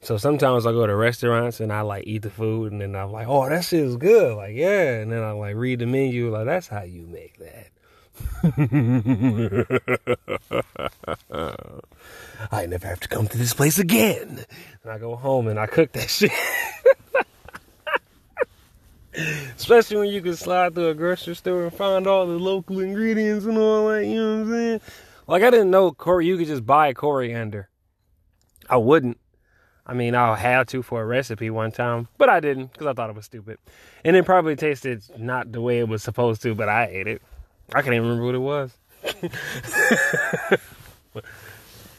So 0.02 0.18
sometimes 0.18 0.66
I 0.66 0.72
go 0.72 0.86
to 0.86 0.96
restaurants 0.96 1.60
and 1.60 1.74
I 1.74 1.82
like 1.82 2.06
eat 2.06 2.22
the 2.22 2.30
food 2.30 2.72
and 2.72 2.82
then 2.82 2.96
I'm 2.96 3.12
like, 3.12 3.28
oh, 3.28 3.50
that 3.50 3.64
shit 3.64 3.82
is 3.82 3.98
good. 3.98 4.38
Like, 4.38 4.56
yeah. 4.56 5.00
And 5.00 5.12
then 5.12 5.24
I 5.24 5.32
like 5.32 5.56
read 5.56 5.80
the 5.80 5.88
menu, 5.88 6.30
like, 6.30 6.46
that's 6.46 6.68
how 6.68 6.84
you 6.84 7.08
make 7.08 7.40
that. 7.40 7.70
I 12.52 12.66
never 12.66 12.88
have 12.88 13.00
to 13.02 13.08
come 13.08 13.28
to 13.28 13.38
this 13.38 13.54
place 13.54 13.80
again. 13.80 14.46
And 14.84 14.92
I 14.92 14.98
go 14.98 15.16
home 15.16 15.48
and 15.48 15.60
I 15.60 15.68
cook 15.68 15.92
that 15.94 16.10
shit. 16.10 16.32
Especially 19.58 19.98
when 19.98 20.10
you 20.10 20.22
can 20.22 20.36
slide 20.36 20.76
through 20.76 20.90
a 20.90 20.94
grocery 20.94 21.36
store 21.36 21.64
and 21.64 21.74
find 21.74 22.06
all 22.06 22.28
the 22.28 22.34
local 22.34 22.80
ingredients 22.80 23.46
and 23.46 23.58
all 23.58 23.88
that, 23.88 24.06
you 24.06 24.16
know 24.16 24.40
what 24.40 24.42
I'm 24.42 24.52
saying? 24.52 24.82
Like 25.28 25.44
I 25.44 25.50
didn't 25.50 25.72
know 25.72 25.92
cori 25.92 26.28
you 26.28 26.38
could 26.38 26.48
just 26.48 26.66
buy 26.66 26.94
coriander. 26.94 27.70
I 28.70 28.78
wouldn't. 28.78 29.18
I 29.88 29.94
mean, 29.94 30.16
I'll 30.16 30.36
have 30.36 30.68
to 30.68 30.82
for 30.82 31.02
a 31.02 31.06
recipe 31.06 31.50
one 31.50 31.72
time, 31.72 32.08
but 32.18 32.28
I 32.28 32.40
didn't 32.40 32.72
because 32.74 32.88
I 32.88 32.94
thought 32.94 33.10
it 33.10 33.16
was 33.16 33.26
stupid. 33.26 33.60
And 34.04 34.16
it 34.16 34.26
probably 34.26 34.56
tasted 34.56 35.04
not 35.18 35.52
the 35.52 35.62
way 35.62 35.80
it 35.80 35.88
was 35.88 36.02
supposed 36.02 36.42
to, 36.42 36.56
but 36.56 36.70
I 36.70 36.88
ate 36.88 37.08
it. 37.08 37.22
I 37.74 37.82
can't 37.82 37.94
even 37.96 38.08
remember 38.08 38.26
what 38.26 38.36
it 38.36 38.40
was. 38.40 38.78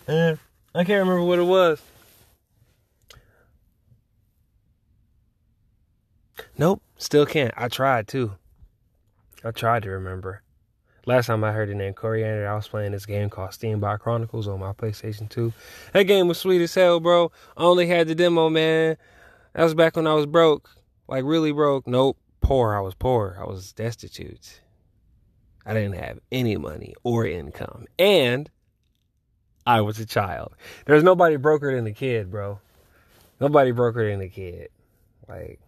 Eh, 0.09 0.37
I 0.73 0.85
can't 0.85 1.00
remember 1.00 1.23
what 1.25 1.40
it 1.40 1.43
was. 1.43 1.83
Nope, 6.57 6.81
still 6.97 7.26
can't. 7.26 7.52
I 7.57 7.66
tried 7.66 8.07
too. 8.07 8.33
I 9.45 9.50
tried 9.50 9.83
to 9.83 9.90
remember. 9.90 10.43
Last 11.06 11.26
time 11.26 11.44
I 11.44 11.52
heard 11.52 11.68
the 11.68 11.75
name 11.76 11.94
Coriander, 11.94 12.48
I 12.48 12.56
was 12.56 12.66
playing 12.66 12.90
this 12.90 13.06
game 13.06 13.30
called 13.30 13.50
Steambot 13.50 14.00
Chronicles 14.00 14.48
on 14.48 14.58
my 14.58 14.72
PlayStation 14.72 15.28
2. 15.28 15.52
That 15.92 16.02
game 16.02 16.26
was 16.26 16.36
sweet 16.36 16.60
as 16.60 16.75
hell, 16.75 16.98
bro. 16.98 17.30
I 17.56 17.62
only 17.62 17.86
had 17.86 18.08
the 18.08 18.16
demo, 18.16 18.50
man. 18.50 18.96
That 19.54 19.62
was 19.62 19.75
back 19.75 19.94
when 19.94 20.08
I 20.08 20.14
was 20.14 20.26
broke. 20.26 20.68
Like, 21.06 21.22
really 21.22 21.52
broke. 21.52 21.86
Nope. 21.86 22.18
Poor. 22.40 22.75
I 22.75 22.80
was 22.80 22.96
poor. 22.96 23.38
I 23.40 23.44
was 23.44 23.72
destitute. 23.72 24.60
I 25.64 25.75
didn't 25.75 25.94
have 25.94 26.18
any 26.32 26.56
money 26.56 26.94
or 27.04 27.25
income. 27.25 27.86
And 28.00 28.50
I 29.64 29.82
was 29.82 30.00
a 30.00 30.06
child. 30.06 30.56
There's 30.86 31.04
nobody 31.04 31.36
broker 31.36 31.72
than 31.72 31.84
the 31.84 31.92
kid, 31.92 32.32
bro. 32.32 32.58
Nobody 33.40 33.70
broker 33.70 34.10
than 34.10 34.18
the 34.18 34.28
kid. 34.28 34.70
Like, 35.28 35.60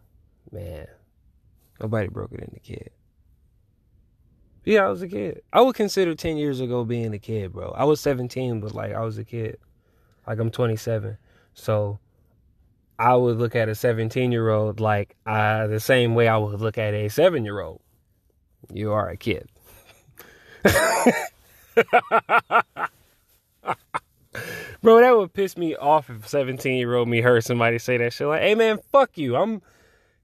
man. 0.51 0.89
Nobody 1.81 2.09
broker 2.09 2.39
than 2.39 2.51
the 2.53 2.61
kid. 2.61 2.91
Yeah, 4.65 4.87
I 4.87 4.89
was 4.89 5.03
a 5.03 5.09
kid. 5.09 5.43
I 5.53 5.61
would 5.61 5.75
consider 5.75 6.15
10 6.15 6.37
years 6.37 6.61
ago 6.61 6.85
being 6.85 7.15
a 7.15 7.19
kid, 7.19 7.53
bro. 7.53 7.71
I 7.77 7.85
was 7.85 8.01
17, 8.01 8.61
but 8.61 8.75
like 8.75 8.93
I 8.93 9.01
was 9.01 9.19
a 9.19 9.25
kid. 9.25 9.59
Like 10.27 10.39
I'm 10.39 10.51
27. 10.51 11.17
So 11.55 11.99
I 12.99 13.15
would 13.15 13.39
look 13.39 13.55
at 13.55 13.69
a 13.69 13.75
17 13.75 14.33
year 14.33 14.51
old 14.51 14.81
like 14.81 15.17
uh, 15.25 15.67
the 15.69 15.81
same 15.81 16.15
way 16.15 16.29
I 16.29 16.37
would 16.37 16.61
look 16.61 16.79
at 16.79 16.95
a 16.95 17.09
seven 17.09 17.45
year 17.45 17.61
old. 17.61 17.81
You 18.73 18.93
are 18.93 19.09
a 19.09 19.17
kid. 19.17 19.49
Bro, 24.83 25.01
that 25.01 25.17
would 25.17 25.33
piss 25.33 25.57
me 25.57 25.75
off 25.77 26.11
if 26.11 26.29
17 26.29 26.77
year 26.77 26.95
old 26.95 27.09
me 27.09 27.21
heard 27.21 27.45
somebody 27.45 27.79
say 27.79 27.97
that 27.99 28.13
shit. 28.13 28.27
Like, 28.27 28.43
hey 28.43 28.55
man, 28.55 28.79
fuck 28.93 29.17
you. 29.17 29.37
I'm 29.37 29.63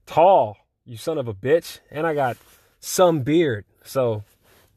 tall, 0.05 0.57
you 0.85 0.97
son 0.97 1.17
of 1.17 1.27
a 1.27 1.33
bitch. 1.33 1.79
And 1.89 2.05
I 2.05 2.13
got 2.13 2.37
some 2.79 3.21
beard. 3.21 3.65
So 3.85 4.23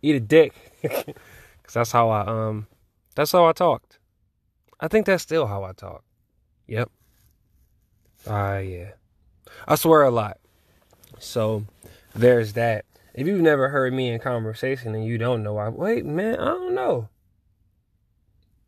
eat 0.02 0.14
a 0.14 0.20
dick. 0.20 0.54
Cause 0.82 1.74
that's 1.74 1.92
how 1.92 2.08
I 2.10 2.26
um 2.26 2.66
that's 3.14 3.32
how 3.32 3.46
I 3.46 3.52
talked. 3.52 3.98
I 4.80 4.88
think 4.88 5.06
that's 5.06 5.22
still 5.22 5.46
how 5.46 5.64
I 5.64 5.72
talk. 5.72 6.04
Yep. 6.66 6.90
Ah 8.26 8.54
uh, 8.54 8.58
yeah. 8.58 8.90
I 9.66 9.74
swear 9.74 10.02
a 10.02 10.10
lot. 10.10 10.38
So 11.18 11.64
there's 12.14 12.52
that. 12.52 12.84
If 13.14 13.26
you've 13.26 13.40
never 13.40 13.68
heard 13.70 13.92
me 13.92 14.10
in 14.10 14.20
conversation 14.20 14.94
and 14.94 15.04
you 15.04 15.18
don't 15.18 15.42
know, 15.42 15.58
I 15.58 15.68
wait, 15.68 16.06
man, 16.06 16.36
I 16.38 16.46
don't 16.46 16.74
know. 16.74 17.08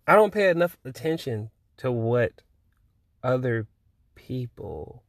I 0.06 0.16
don't 0.16 0.32
pay 0.32 0.48
enough 0.48 0.76
attention 0.84 1.50
to 1.76 1.92
what 1.92 2.42
other 3.22 3.68
people 4.14 5.04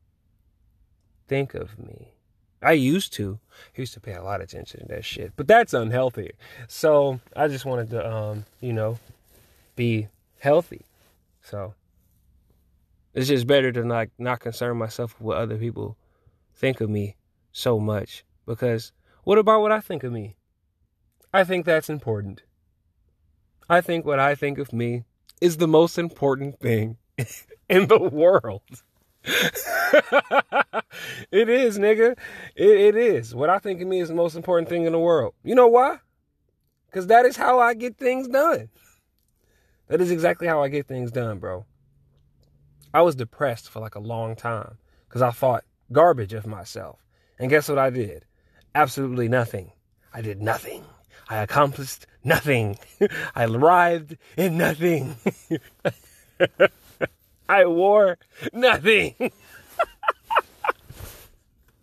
think 1.28 1.54
of 1.56 1.80
me. 1.80 2.14
I 2.62 2.74
used 2.74 3.14
to. 3.14 3.40
I 3.76 3.82
used 3.82 3.94
to 3.94 4.00
pay 4.00 4.14
a 4.14 4.24
lot 4.24 4.42
of 4.42 4.48
attention 4.48 4.82
to 4.82 4.86
that 4.88 5.06
shit. 5.06 5.34
But 5.36 5.48
that's 5.48 5.74
unhealthy. 5.74 6.32
So 6.68 7.20
I 7.36 7.48
just 7.48 7.66
wanted 7.66 7.90
to 7.92 8.12
um, 8.12 8.46
you 8.60 8.74
know, 8.74 9.00
be 9.76 10.08
healthy. 10.40 10.86
So 11.42 11.74
it's 13.14 13.28
just 13.28 13.48
better 13.48 13.72
to 13.72 13.84
not 13.84 14.10
not 14.18 14.40
concern 14.40 14.78
myself 14.78 15.16
with 15.16 15.22
what 15.22 15.38
other 15.38 15.58
people 15.58 15.98
think 16.56 16.82
of 16.82 16.90
me 16.90 17.16
so 17.52 17.80
much. 17.80 18.24
Because 18.46 18.92
what 19.24 19.38
about 19.38 19.62
what 19.62 19.72
I 19.72 19.80
think 19.80 20.04
of 20.04 20.12
me? 20.12 20.36
I 21.34 21.44
think 21.44 21.66
that's 21.66 21.90
important. 21.90 22.44
I 23.70 23.82
think 23.82 24.06
what 24.06 24.20
I 24.20 24.36
think 24.36 24.58
of 24.58 24.74
me 24.74 25.06
is 25.40 25.58
the 25.58 25.68
most 25.68 25.98
important 25.98 26.60
thing 26.60 26.98
in 27.70 27.88
the 27.88 28.00
world. 28.00 28.62
it 31.32 31.50
is, 31.50 31.78
nigga. 31.78 32.18
It, 32.56 32.70
it 32.70 32.96
is. 32.96 33.36
What 33.36 33.50
I 33.50 33.60
think 33.60 33.82
of 33.82 33.88
me 33.88 34.00
is 34.00 34.10
the 34.10 34.16
most 34.16 34.36
important 34.36 34.70
thing 34.70 34.86
in 34.86 34.92
the 34.92 35.00
world. 35.00 35.34
You 35.44 35.56
know 35.56 35.68
why? 35.68 35.98
Because 36.88 37.08
that 37.08 37.26
is 37.26 37.38
how 37.38 37.60
I 37.60 37.74
get 37.74 37.98
things 37.98 38.28
done. 38.28 38.70
That 39.88 40.02
is 40.02 40.12
exactly 40.12 40.48
how 40.48 40.64
I 40.64 40.70
get 40.70 40.88
things 40.88 41.12
done, 41.12 41.40
bro. 41.40 41.66
I 42.94 43.02
was 43.02 43.16
depressed 43.16 43.70
for 43.70 43.80
like 43.80 43.96
a 43.96 44.00
long 44.00 44.36
time 44.36 44.78
because 45.08 45.22
I 45.22 45.32
thought 45.32 45.64
garbage 45.92 46.34
of 46.34 46.46
myself. 46.46 47.00
And 47.40 47.50
guess 47.50 47.68
what 47.70 47.78
I 47.78 47.90
did? 47.90 48.26
Absolutely 48.76 49.28
nothing. 49.28 49.72
I 50.14 50.22
did 50.22 50.42
nothing. 50.42 50.84
I 51.30 51.38
accomplished 51.38 52.06
nothing. 52.24 52.78
I 53.36 53.46
arrived 53.46 54.18
in 54.38 54.58
nothing. 54.58 55.16
I 57.50 57.66
wore 57.66 58.18
nothing. 58.54 59.16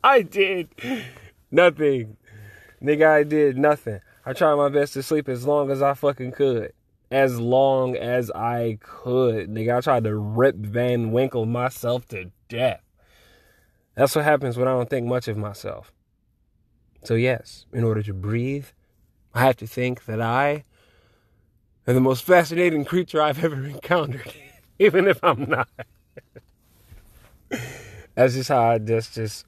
I 0.04 0.22
did 0.22 0.68
nothing. 1.50 2.16
Nigga, 2.82 3.06
I 3.06 3.22
did 3.24 3.58
nothing. 3.58 4.00
I 4.24 4.32
tried 4.32 4.54
my 4.54 4.68
best 4.68 4.92
to 4.94 5.02
sleep 5.02 5.28
as 5.28 5.46
long 5.46 5.70
as 5.70 5.82
I 5.82 5.94
fucking 5.94 6.32
could. 6.32 6.72
As 7.10 7.40
long 7.40 7.96
as 7.96 8.30
I 8.30 8.78
could. 8.80 9.48
Nigga, 9.48 9.78
I 9.78 9.80
tried 9.80 10.04
to 10.04 10.14
Rip 10.14 10.56
Van 10.56 11.10
Winkle 11.10 11.46
myself 11.46 12.06
to 12.08 12.30
death. 12.48 12.82
That's 13.94 14.14
what 14.14 14.24
happens 14.24 14.56
when 14.56 14.68
I 14.68 14.72
don't 14.72 14.88
think 14.88 15.06
much 15.06 15.26
of 15.26 15.36
myself. 15.36 15.92
So, 17.02 17.14
yes, 17.14 17.66
in 17.72 17.84
order 17.84 18.02
to 18.02 18.14
breathe, 18.14 18.66
I 19.34 19.40
have 19.40 19.56
to 19.56 19.66
think 19.66 20.04
that 20.04 20.20
I 20.20 20.64
am 21.86 21.94
the 21.94 22.00
most 22.00 22.22
fascinating 22.24 22.84
creature 22.84 23.20
I've 23.20 23.42
ever 23.42 23.64
encountered. 23.66 24.32
even 24.78 25.08
if 25.08 25.22
I'm 25.24 25.48
not. 25.48 25.68
that's 28.14 28.34
just 28.34 28.50
how 28.50 28.62
I 28.62 28.78
just 28.78 29.14
just 29.14 29.46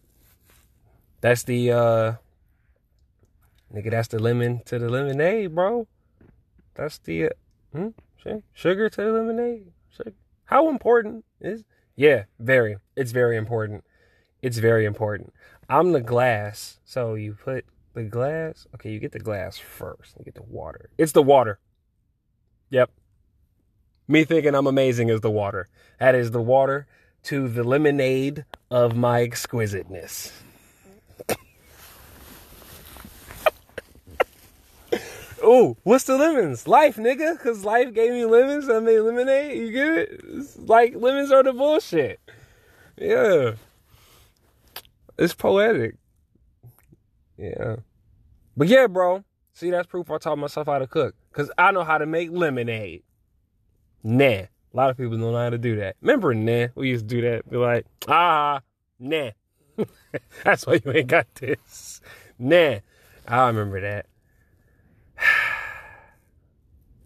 that's 1.21 1.43
the 1.45 1.73
uh 1.73 2.13
nigga 3.75 3.91
that's 3.91 4.09
the 4.09 4.19
lemon 4.19 4.63
to 4.67 4.79
the 4.79 4.89
lemonade, 4.89 5.55
bro. 5.55 5.87
That's 6.75 6.99
the 6.99 7.27
uh, 7.27 7.29
hmm? 7.75 7.89
sugar 8.53 8.89
to 8.89 9.03
the 9.03 9.13
lemonade. 9.13 9.73
Sugar. 9.91 10.13
How 10.45 10.69
important 10.69 11.25
is 11.41 11.65
yeah, 12.01 12.25
very. 12.39 12.77
It's 12.97 13.13
very 13.13 13.37
important. 13.37 13.85
It's 14.41 14.57
very 14.57 14.87
important. 14.87 15.35
I'm 15.69 15.93
the 15.93 16.01
glass, 16.01 16.81
so 16.85 17.15
you 17.15 17.35
put 17.35 17.67
the 17.93 18.05
glass. 18.05 18.67
Okay, 18.75 18.91
you 18.91 18.99
get 18.99 19.13
the 19.13 19.19
glass 19.19 19.59
first. 19.59 20.15
You 20.19 20.25
get 20.25 20.35
the 20.35 20.43
water. 20.43 20.89
It's 20.97 21.13
the 21.13 21.23
water. 21.23 21.59
Yep. 22.71 22.91
Me 24.09 24.25
thinking 24.25 24.55
I'm 24.55 24.67
amazing 24.67 25.11
is 25.11 25.21
the 25.21 25.31
water. 25.31 25.69
That 25.99 26.15
is 26.15 26.31
the 26.31 26.41
water 26.41 26.87
to 27.25 27.49
the 27.49 27.65
lemonade 27.65 28.47
of 28.71 28.97
my 28.97 29.23
exquisiteness. 29.23 30.33
Oh, 35.43 35.77
what's 35.83 36.05
the 36.05 36.17
lemons? 36.17 36.67
Life, 36.69 36.97
nigga. 36.97 37.39
Cause 37.39 37.65
life 37.65 37.93
gave 37.95 38.13
me 38.13 38.25
lemons. 38.25 38.69
I 38.69 38.81
made 38.81 39.01
lemonade. 39.01 39.59
You 39.59 39.73
get 39.73 39.89
it? 39.89 40.21
It's 40.29 40.59
like 40.59 40.95
lemons 40.95 41.33
are 41.33 41.43
the 41.43 41.53
bullshit. 41.53 42.21
Yeah. 42.97 43.53
It's 45.19 45.35
poetic. 45.35 45.97
Yeah. 47.37 47.77
But 48.57 48.69
yeah, 48.69 48.87
bro. 48.87 49.25
See, 49.53 49.71
that's 49.71 49.87
proof 49.87 50.11
I 50.11 50.19
taught 50.19 50.39
myself 50.39 50.67
how 50.67 50.79
to 50.79 50.87
cook. 50.87 51.15
Cause 51.33 51.51
I 51.57 51.71
know 51.71 51.85
how 51.85 51.99
to 51.99 52.07
make 52.07 52.31
lemonade. 52.31 53.03
Nah. 54.03 54.25
A 54.25 54.49
lot 54.73 54.91
of 54.91 54.97
people 54.97 55.13
don't 55.13 55.33
know 55.33 55.37
how 55.37 55.51
to 55.51 55.59
do 55.59 55.77
that. 55.77 55.97
Remember, 56.01 56.33
nah? 56.35 56.69
We 56.75 56.91
used 56.91 57.09
to 57.09 57.15
do 57.15 57.23
that. 57.23 57.51
Be 57.51 57.57
like, 57.57 57.87
ah, 58.09 58.61
nah. 58.99 59.31
That's 60.45 60.67
why 60.67 60.81
you 60.85 60.93
ain't 60.93 61.09
got 61.09 61.27
this. 61.35 62.01
Nah. 62.39 62.77
I 63.27 63.47
remember 63.47 63.81
that. 63.81 64.07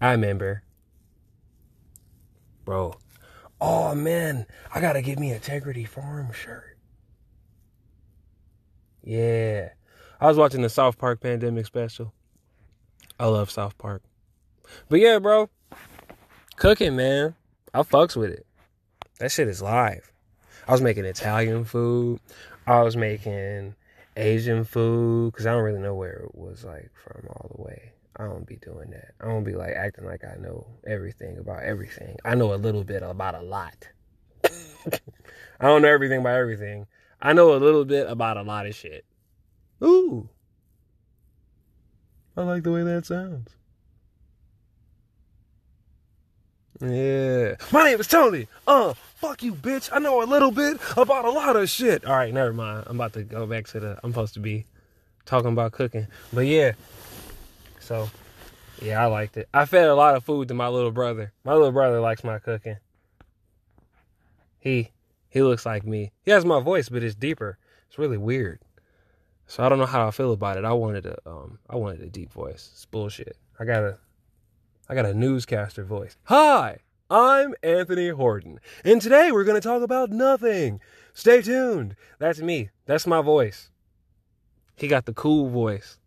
I 0.04 0.10
remember. 0.10 0.62
Bro. 2.66 2.98
Oh, 3.58 3.94
man. 3.94 4.44
I 4.74 4.82
got 4.82 4.92
to 4.92 5.00
get 5.00 5.18
me 5.18 5.32
Integrity 5.32 5.86
Farm 5.86 6.30
shirt. 6.30 6.76
Yeah. 9.02 9.70
I 10.20 10.26
was 10.26 10.36
watching 10.36 10.60
the 10.60 10.68
South 10.68 10.98
Park 10.98 11.22
Pandemic 11.22 11.64
special. 11.64 12.12
I 13.18 13.28
love 13.28 13.50
South 13.50 13.78
Park. 13.78 14.02
But 14.90 15.00
yeah, 15.00 15.18
bro. 15.20 15.48
Cooking, 16.56 16.96
man. 16.96 17.34
I 17.72 17.80
fucks 17.80 18.14
with 18.14 18.30
it. 18.30 18.44
That 19.20 19.32
shit 19.32 19.48
is 19.48 19.62
live. 19.62 20.12
I 20.68 20.72
was 20.72 20.82
making 20.82 21.06
Italian 21.06 21.64
food. 21.64 22.20
I 22.66 22.82
was 22.82 22.94
making 22.94 23.74
Asian 24.18 24.64
food 24.64 25.32
because 25.32 25.46
I 25.46 25.52
don't 25.52 25.64
really 25.64 25.80
know 25.80 25.94
where 25.94 26.24
it 26.26 26.34
was 26.34 26.62
like 26.62 26.90
from 26.94 27.26
all 27.30 27.50
the 27.56 27.62
way. 27.62 27.92
I 28.16 28.24
don't 28.24 28.46
be 28.46 28.56
doing 28.56 28.90
that. 28.90 29.14
I 29.20 29.26
don't 29.26 29.44
be 29.44 29.54
like 29.54 29.72
acting 29.74 30.06
like 30.06 30.22
I 30.24 30.36
know 30.36 30.66
everything 30.86 31.38
about 31.38 31.64
everything. 31.64 32.16
I 32.24 32.34
know 32.34 32.54
a 32.54 32.56
little 32.56 32.84
bit 32.84 33.02
about 33.02 33.34
a 33.34 33.42
lot. 33.42 33.88
I 34.44 35.66
don't 35.66 35.82
know 35.82 35.88
everything 35.88 36.20
about 36.20 36.36
everything. 36.36 36.86
I 37.20 37.32
know 37.32 37.54
a 37.54 37.58
little 37.58 37.84
bit 37.84 38.08
about 38.08 38.36
a 38.36 38.42
lot 38.42 38.66
of 38.66 38.74
shit. 38.74 39.04
Ooh. 39.82 40.28
I 42.36 42.42
like 42.42 42.62
the 42.62 42.72
way 42.72 42.82
that 42.82 43.06
sounds. 43.06 43.50
Yeah. 46.80 47.54
My 47.72 47.84
name 47.84 48.00
is 48.00 48.08
Tony. 48.08 48.46
Uh, 48.66 48.94
fuck 49.16 49.42
you, 49.42 49.54
bitch. 49.54 49.88
I 49.92 49.98
know 49.98 50.22
a 50.22 50.26
little 50.26 50.50
bit 50.50 50.78
about 50.96 51.24
a 51.24 51.30
lot 51.30 51.56
of 51.56 51.68
shit. 51.68 52.04
All 52.04 52.14
right, 52.14 52.32
never 52.34 52.52
mind. 52.52 52.84
I'm 52.86 52.96
about 52.96 53.12
to 53.14 53.22
go 53.22 53.46
back 53.46 53.66
to 53.68 53.80
the. 53.80 54.00
I'm 54.02 54.10
supposed 54.10 54.34
to 54.34 54.40
be 54.40 54.66
talking 55.24 55.52
about 55.52 55.72
cooking. 55.72 56.08
But 56.32 56.46
yeah. 56.46 56.72
So, 57.84 58.08
yeah, 58.80 59.02
I 59.02 59.06
liked 59.06 59.36
it. 59.36 59.46
I 59.52 59.66
fed 59.66 59.88
a 59.88 59.94
lot 59.94 60.16
of 60.16 60.24
food 60.24 60.48
to 60.48 60.54
my 60.54 60.68
little 60.68 60.90
brother. 60.90 61.34
My 61.44 61.52
little 61.52 61.70
brother 61.70 62.00
likes 62.00 62.24
my 62.24 62.38
cooking. 62.38 62.78
He 64.58 64.90
he 65.28 65.42
looks 65.42 65.66
like 65.66 65.84
me. 65.84 66.12
He 66.22 66.30
has 66.30 66.46
my 66.46 66.60
voice, 66.60 66.88
but 66.88 67.02
it's 67.02 67.14
deeper. 67.14 67.58
It's 67.88 67.98
really 67.98 68.16
weird. 68.16 68.60
So 69.46 69.62
I 69.62 69.68
don't 69.68 69.78
know 69.78 69.84
how 69.84 70.08
I 70.08 70.12
feel 70.12 70.32
about 70.32 70.56
it. 70.56 70.64
I 70.64 70.72
wanted 70.72 71.04
a 71.04 71.18
um 71.28 71.58
I 71.68 71.76
wanted 71.76 72.00
a 72.00 72.08
deep 72.08 72.32
voice. 72.32 72.70
It's 72.72 72.86
bullshit. 72.86 73.36
I 73.60 73.66
got 73.66 73.82
a 73.82 73.98
I 74.88 74.94
got 74.94 75.04
a 75.04 75.12
newscaster 75.12 75.84
voice. 75.84 76.16
Hi, 76.24 76.78
I'm 77.10 77.54
Anthony 77.62 78.08
Horton, 78.08 78.60
and 78.82 79.02
today 79.02 79.30
we're 79.30 79.44
gonna 79.44 79.60
talk 79.60 79.82
about 79.82 80.08
nothing. 80.08 80.80
Stay 81.12 81.42
tuned. 81.42 81.96
That's 82.18 82.40
me. 82.40 82.70
That's 82.86 83.06
my 83.06 83.20
voice. 83.20 83.70
He 84.74 84.88
got 84.88 85.04
the 85.04 85.12
cool 85.12 85.50
voice. 85.50 85.98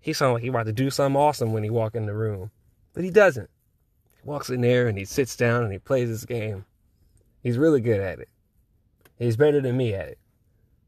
He 0.00 0.12
sounds 0.12 0.34
like 0.34 0.42
he 0.42 0.48
about 0.48 0.66
to 0.66 0.72
do 0.72 0.90
something 0.90 1.20
awesome 1.20 1.52
when 1.52 1.62
he 1.62 1.70
walk 1.70 1.94
in 1.94 2.06
the 2.06 2.14
room. 2.14 2.50
But 2.94 3.04
he 3.04 3.10
doesn't. 3.10 3.50
He 4.22 4.28
walks 4.28 4.50
in 4.50 4.60
there 4.60 4.88
and 4.88 4.98
he 4.98 5.04
sits 5.04 5.36
down 5.36 5.62
and 5.62 5.72
he 5.72 5.78
plays 5.78 6.08
his 6.08 6.24
game. 6.24 6.64
He's 7.42 7.58
really 7.58 7.80
good 7.80 8.00
at 8.00 8.18
it. 8.18 8.28
He's 9.18 9.36
better 9.36 9.60
than 9.60 9.76
me 9.76 9.94
at 9.94 10.08
it. 10.08 10.18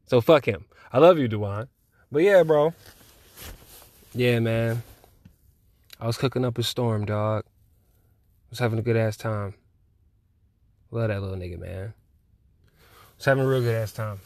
So 0.07 0.21
fuck 0.21 0.47
him. 0.47 0.65
I 0.91 0.99
love 0.99 1.17
you, 1.17 1.27
Dewan. 1.27 1.67
But 2.11 2.23
yeah, 2.23 2.43
bro. 2.43 2.73
Yeah, 4.13 4.39
man. 4.39 4.83
I 5.99 6.07
was 6.07 6.17
cooking 6.17 6.45
up 6.45 6.57
a 6.57 6.63
storm, 6.63 7.05
dog. 7.05 7.45
I 7.45 8.49
was 8.49 8.59
having 8.59 8.79
a 8.79 8.83
good 8.83 8.97
ass 8.97 9.17
time. 9.17 9.53
Love 10.91 11.07
that 11.07 11.21
little 11.21 11.37
nigga, 11.37 11.59
man. 11.59 11.93
I 12.77 13.15
was 13.17 13.25
having 13.25 13.43
a 13.43 13.47
real 13.47 13.61
good 13.61 13.75
ass 13.75 13.93
time. 13.93 14.19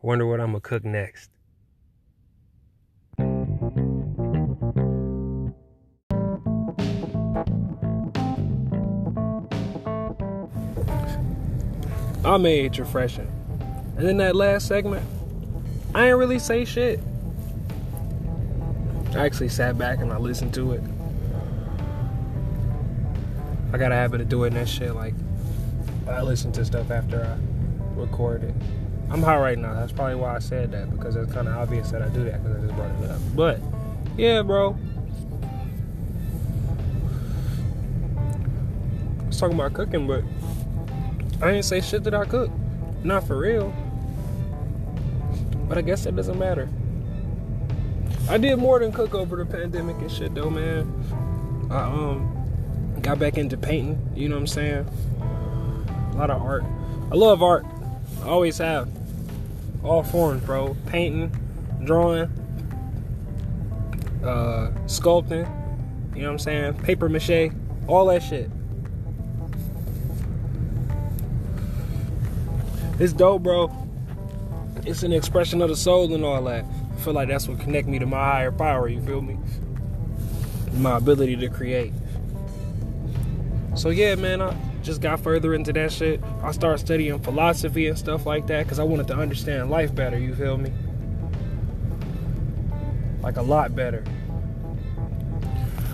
Wonder 0.00 0.26
what 0.26 0.40
I'm 0.40 0.48
gonna 0.48 0.60
cook 0.60 0.84
next. 0.84 1.30
I 12.24 12.36
made 12.36 12.78
refreshing. 12.78 13.26
And 13.96 14.06
then 14.06 14.18
that 14.18 14.36
last 14.36 14.68
segment, 14.68 15.04
I 15.94 16.08
ain't 16.08 16.16
really 16.18 16.38
say 16.38 16.64
shit. 16.64 17.00
I 19.14 19.24
actually 19.24 19.48
sat 19.48 19.76
back 19.76 19.98
and 19.98 20.12
I 20.12 20.18
listened 20.18 20.54
to 20.54 20.72
it. 20.72 20.82
I 23.72 23.78
got 23.78 23.90
a 23.90 23.96
habit 23.96 24.20
of 24.20 24.28
doing 24.28 24.54
that 24.54 24.68
shit. 24.68 24.94
Like, 24.94 25.14
I 26.06 26.22
listen 26.22 26.52
to 26.52 26.64
stuff 26.64 26.92
after 26.92 27.24
I 27.24 28.00
record 28.00 28.44
it. 28.44 28.54
I'm 29.10 29.22
high 29.22 29.38
right 29.38 29.58
now. 29.58 29.74
That's 29.74 29.92
probably 29.92 30.16
why 30.16 30.36
I 30.36 30.38
said 30.38 30.72
that 30.72 30.90
because 30.90 31.16
it's 31.16 31.32
kind 31.32 31.48
of 31.48 31.56
obvious 31.56 31.90
that 31.90 32.02
I 32.02 32.08
do 32.08 32.24
that 32.24 32.42
because 32.42 32.58
I 32.58 32.66
just 32.66 32.76
brought 32.76 32.90
it 33.02 33.10
up. 33.10 33.20
But, 33.34 33.60
yeah, 34.18 34.42
bro. 34.42 34.76
I 39.20 39.26
was 39.26 39.38
talking 39.38 39.54
about 39.54 39.72
cooking, 39.72 40.06
but 40.06 40.24
I 41.40 41.52
ain't 41.52 41.64
say 41.64 41.80
shit 41.80 42.04
that 42.04 42.14
I 42.14 42.24
cook. 42.24 42.50
Not 43.02 43.26
for 43.26 43.38
real. 43.38 43.72
But 45.68 45.78
I 45.78 45.82
guess 45.82 46.04
it 46.06 46.16
doesn't 46.16 46.38
matter. 46.38 46.68
I 48.28 48.36
did 48.36 48.56
more 48.56 48.78
than 48.78 48.92
cook 48.92 49.14
over 49.14 49.36
the 49.36 49.46
pandemic 49.46 49.96
and 49.96 50.12
shit 50.12 50.34
though, 50.34 50.50
man. 50.50 50.92
I 51.70 51.82
um 51.84 52.34
got 53.00 53.18
back 53.18 53.38
into 53.38 53.56
painting, 53.56 53.98
you 54.14 54.28
know 54.28 54.34
what 54.34 54.42
I'm 54.42 54.46
saying? 54.46 54.86
A 56.12 56.16
lot 56.16 56.30
of 56.30 56.42
art. 56.42 56.64
I 57.10 57.14
love 57.14 57.42
art. 57.42 57.64
I 58.22 58.28
always 58.28 58.58
have. 58.58 58.88
All 59.88 60.02
forms, 60.02 60.44
bro. 60.44 60.76
Painting, 60.84 61.34
drawing, 61.82 62.30
uh, 64.22 64.70
sculpting, 64.84 65.48
you 66.14 66.20
know 66.20 66.28
what 66.28 66.32
I'm 66.32 66.38
saying? 66.38 66.74
Paper 66.74 67.08
mache, 67.08 67.50
all 67.86 68.04
that 68.06 68.22
shit. 68.22 68.50
It's 72.98 73.14
dope, 73.14 73.42
bro. 73.42 73.72
It's 74.84 75.04
an 75.04 75.14
expression 75.14 75.62
of 75.62 75.70
the 75.70 75.76
soul 75.76 76.12
and 76.12 76.22
all 76.22 76.42
that. 76.44 76.66
I 76.66 77.00
feel 77.00 77.14
like 77.14 77.28
that's 77.28 77.48
what 77.48 77.58
connect 77.58 77.88
me 77.88 77.98
to 77.98 78.04
my 78.04 78.22
higher 78.22 78.52
power, 78.52 78.88
you 78.88 79.00
feel 79.00 79.22
me? 79.22 79.38
My 80.74 80.98
ability 80.98 81.36
to 81.36 81.48
create. 81.48 81.94
So 83.74 83.88
yeah, 83.88 84.16
man, 84.16 84.42
I 84.42 84.54
just 84.82 85.00
got 85.00 85.20
further 85.20 85.54
into 85.54 85.72
that 85.72 85.92
shit. 85.92 86.22
I 86.42 86.52
started 86.52 86.78
studying 86.78 87.18
philosophy 87.20 87.88
and 87.88 87.98
stuff 87.98 88.26
like 88.26 88.46
that 88.46 88.64
because 88.64 88.78
I 88.78 88.84
wanted 88.84 89.06
to 89.08 89.16
understand 89.16 89.70
life 89.70 89.94
better, 89.94 90.18
you 90.18 90.34
feel 90.34 90.56
me? 90.56 90.72
Like 93.22 93.36
a 93.36 93.42
lot 93.42 93.74
better. 93.74 94.04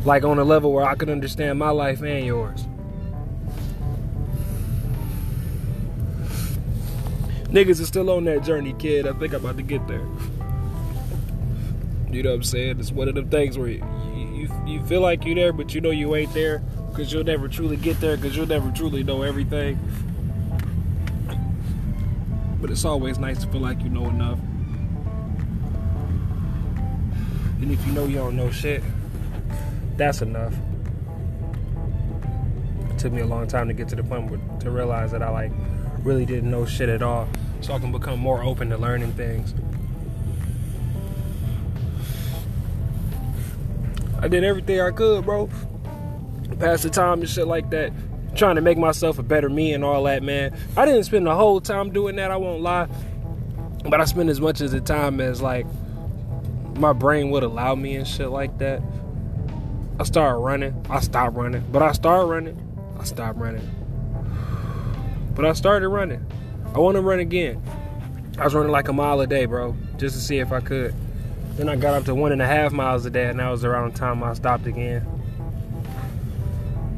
Like 0.05 0.25
on 0.25 0.39
a 0.39 0.45
level 0.45 0.73
where 0.73 0.85
I 0.85 0.95
could 0.95 1.09
understand 1.09 1.59
my 1.59 1.71
life 1.71 2.03
and 2.03 2.27
yours. 2.27 2.67
Niggas 7.49 7.81
are 7.81 7.87
still 7.87 8.11
on 8.11 8.25
that 8.25 8.43
journey, 8.43 8.75
kid. 8.75 9.07
I 9.07 9.13
think 9.13 9.33
I'm 9.33 9.45
about 9.45 9.57
to 9.57 9.63
get 9.63 9.87
there. 9.87 10.07
You 12.11 12.23
know 12.23 12.31
what 12.31 12.37
I'm 12.37 12.43
saying? 12.43 12.81
It's 12.81 12.93
one 12.93 13.09
of 13.09 13.15
them 13.15 13.31
things 13.31 13.57
where 13.57 13.69
you, 13.69 13.85
you, 14.15 14.51
you 14.67 14.85
feel 14.85 15.01
like 15.01 15.25
you're 15.25 15.35
there, 15.35 15.53
but 15.53 15.75
you 15.75 15.81
know 15.81 15.91
you 15.91 16.15
ain't 16.15 16.33
there 16.35 16.63
because 16.95 17.13
you'll 17.13 17.25
never 17.25 17.49
truly 17.49 17.77
get 17.77 18.01
there 18.01 18.17
because 18.17 18.37
you'll 18.37 18.47
never 18.47 18.71
truly 18.71 19.03
know 19.03 19.23
everything. 19.23 19.77
But 22.61 22.71
it's 22.71 22.85
always 22.85 23.19
nice 23.19 23.41
to 23.41 23.49
feel 23.49 23.61
like 23.61 23.83
you 23.83 23.89
know 23.89 24.09
enough. 24.09 24.39
And 27.61 27.73
if 27.73 27.85
you 27.85 27.93
know 27.93 28.05
you 28.05 28.15
don't 28.17 28.37
know 28.37 28.49
shit, 28.53 28.81
that's 29.97 30.23
enough. 30.23 30.55
It 32.91 32.99
took 33.01 33.13
me 33.13 33.23
a 33.23 33.27
long 33.27 33.49
time 33.49 33.67
to 33.67 33.75
get 33.75 33.89
to 33.89 33.97
the 33.97 34.05
point 34.05 34.31
where, 34.31 34.41
to 34.61 34.71
realize 34.71 35.11
that 35.11 35.23
I 35.23 35.31
like 35.31 35.51
really 36.05 36.25
didn't 36.25 36.51
know 36.51 36.65
shit 36.65 36.89
at 36.89 37.03
all 37.03 37.29
so 37.61 37.73
I 37.73 37.81
can 37.81 37.91
become 37.91 38.21
more 38.21 38.45
open 38.45 38.71
to 38.71 38.79
learning 38.79 39.15
things. 39.15 39.53
I 44.21 44.29
did 44.29 44.45
everything 44.45 44.81
I 44.81 44.93
could, 44.93 45.25
bro. 45.25 45.51
Pass 46.59 46.83
the 46.83 46.91
time 46.91 47.21
and 47.21 47.29
shit 47.29 47.47
like 47.47 47.71
that. 47.71 47.93
Trying 48.35 48.57
to 48.57 48.61
make 48.61 48.79
myself 48.79 49.19
a 49.19 49.23
better 49.23 49.49
me 49.49 49.73
and 49.75 49.85
all 49.85 50.03
that, 50.05 50.23
man. 50.23 50.57
I 50.77 50.87
didn't 50.87 51.05
spend 51.05 51.27
the 51.27 51.35
whole 51.35 51.61
time 51.61 51.93
doing 51.93 52.17
that, 52.17 52.31
I 52.31 52.37
won't 52.37 52.63
lie. 52.63 52.89
But 53.85 54.01
I 54.01 54.05
spent 54.05 54.31
as 54.31 54.41
much 54.41 54.61
of 54.61 54.71
the 54.71 54.81
time 54.81 55.21
as 55.21 55.43
like 55.43 55.67
my 56.77 56.93
brain 56.93 57.31
would 57.31 57.43
allow 57.43 57.75
me 57.75 57.97
and 57.97 58.07
shit 58.07 58.29
like 58.29 58.59
that. 58.59 58.83
I 60.01 60.05
started 60.05 60.39
running. 60.39 60.85
I 60.91 61.01
stopped 61.01 61.37
running. 61.37 61.65
But 61.71 61.83
I 61.83 61.93
started 61.93 62.27
running. 62.27 62.61
I 62.99 63.05
stopped 63.05 63.39
running. 63.39 63.71
But 65.35 65.45
I 65.45 65.53
started 65.53 65.89
running. 65.89 66.25
I 66.75 66.79
want 66.79 66.97
to 66.97 67.01
run 67.01 67.21
again. 67.21 67.63
I 68.39 68.45
was 68.45 68.55
running 68.55 68.73
like 68.73 68.89
a 68.89 68.93
mile 68.93 69.21
a 69.21 69.27
day, 69.27 69.45
bro, 69.45 69.77
just 69.97 70.17
to 70.17 70.21
see 70.21 70.39
if 70.39 70.51
I 70.51 70.61
could. 70.61 70.93
Then 71.57 71.69
I 71.69 71.77
got 71.77 71.95
up 71.95 72.05
to 72.07 72.15
one 72.15 72.33
and 72.33 72.43
a 72.43 72.47
half 72.47 72.73
miles 72.73 73.07
a 73.07 73.11
day, 73.11 73.27
and 73.27 73.39
that 73.39 73.49
was 73.49 73.65
around 73.65 73.93
the 73.93 73.99
time 73.99 74.25
I 74.25 74.35
stopped 74.35 74.67
again. 74.67 75.07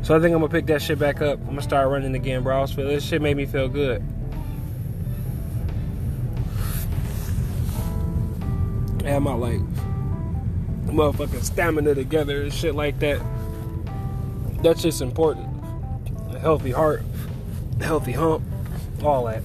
So 0.06 0.16
I 0.16 0.20
think 0.20 0.32
I'm 0.32 0.40
gonna 0.40 0.52
pick 0.52 0.66
that 0.66 0.80
shit 0.80 1.00
back 1.00 1.20
up. 1.20 1.40
I'm 1.40 1.46
gonna 1.46 1.62
start 1.62 1.88
running 1.88 2.14
again, 2.14 2.44
bro. 2.44 2.58
I 2.58 2.60
was 2.60 2.76
this 2.76 3.04
shit 3.04 3.20
made 3.20 3.36
me 3.36 3.44
feel 3.44 3.68
good. 3.68 4.00
I 9.04 9.08
had 9.08 9.18
my 9.18 9.34
like 9.34 9.58
motherfucking 10.86 11.42
stamina 11.42 11.96
together 11.96 12.42
and 12.42 12.54
shit 12.54 12.76
like 12.76 13.00
that. 13.00 13.20
That's 14.62 14.80
just 14.80 15.02
important. 15.02 15.48
A 16.30 16.38
healthy 16.38 16.70
heart, 16.70 17.02
a 17.80 17.84
healthy 17.84 18.12
hump, 18.12 18.44
all 19.02 19.24
that. 19.24 19.42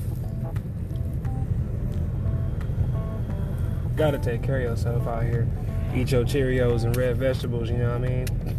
Gotta 3.95 4.19
take 4.19 4.43
care 4.43 4.57
of 4.57 4.61
yourself 4.61 5.07
out 5.07 5.23
here. 5.23 5.47
Eat 5.95 6.11
your 6.11 6.23
Cheerios 6.23 6.83
and 6.83 6.95
red 6.95 7.17
vegetables, 7.17 7.67
you 7.67 7.77
know 7.77 7.97
what 7.97 8.07
I 8.07 8.25
mean? 8.25 8.50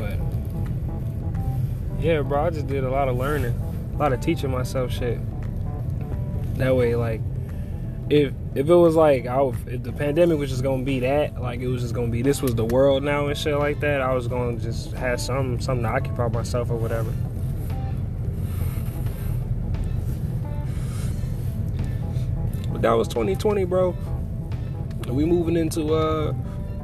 But 0.00 0.18
yeah, 2.02 2.22
bro, 2.22 2.46
I 2.46 2.50
just 2.50 2.66
did 2.66 2.84
a 2.84 2.90
lot 2.90 3.08
of 3.08 3.16
learning, 3.18 3.54
a 3.94 3.96
lot 3.98 4.14
of 4.14 4.20
teaching 4.20 4.50
myself 4.50 4.90
shit. 4.90 5.18
That 6.56 6.74
way, 6.74 6.94
like, 6.94 7.20
if 8.08 8.32
if 8.54 8.68
it 8.68 8.74
was 8.74 8.96
like 8.96 9.26
I, 9.26 9.42
if 9.66 9.82
the 9.82 9.92
pandemic 9.92 10.38
was 10.38 10.48
just 10.48 10.62
gonna 10.62 10.82
be 10.82 11.00
that, 11.00 11.40
like 11.40 11.60
it 11.60 11.66
was 11.66 11.82
just 11.82 11.94
gonna 11.94 12.08
be 12.08 12.22
this 12.22 12.40
was 12.40 12.54
the 12.54 12.64
world 12.64 13.02
now 13.02 13.26
and 13.26 13.36
shit 13.36 13.56
like 13.56 13.80
that, 13.80 14.00
I 14.00 14.14
was 14.14 14.26
gonna 14.26 14.58
just 14.58 14.92
have 14.92 15.20
some 15.20 15.60
something 15.60 15.84
to 15.84 15.90
occupy 15.90 16.28
myself 16.28 16.70
or 16.70 16.76
whatever. 16.76 17.12
But 22.72 22.82
that 22.82 22.92
was 22.92 23.08
2020, 23.08 23.64
bro. 23.64 23.94
And 25.02 25.14
we 25.14 25.26
moving 25.26 25.56
into 25.56 25.94
uh, 25.94 26.32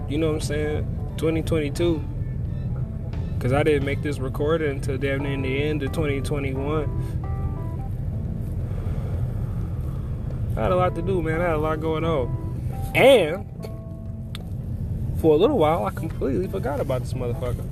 you 0.08 0.18
know 0.18 0.28
what 0.28 0.34
I'm 0.34 0.40
saying, 0.42 1.14
2022. 1.16 2.15
Cause 3.46 3.52
I 3.52 3.62
didn't 3.62 3.84
make 3.84 4.02
this 4.02 4.18
recording 4.18 4.72
until 4.72 4.98
damn 4.98 5.22
near 5.22 5.40
the 5.40 5.62
end 5.62 5.80
of 5.84 5.92
2021. 5.92 7.22
I 10.56 10.60
had 10.60 10.72
a 10.72 10.74
lot 10.74 10.96
to 10.96 11.02
do, 11.02 11.22
man. 11.22 11.40
I 11.40 11.44
had 11.44 11.54
a 11.54 11.58
lot 11.58 11.80
going 11.80 12.02
on. 12.02 12.90
And 12.96 13.46
for 15.20 15.34
a 15.34 15.36
little 15.36 15.58
while, 15.58 15.84
I 15.84 15.90
completely 15.90 16.48
forgot 16.48 16.80
about 16.80 17.02
this 17.02 17.12
motherfucker. 17.12 17.64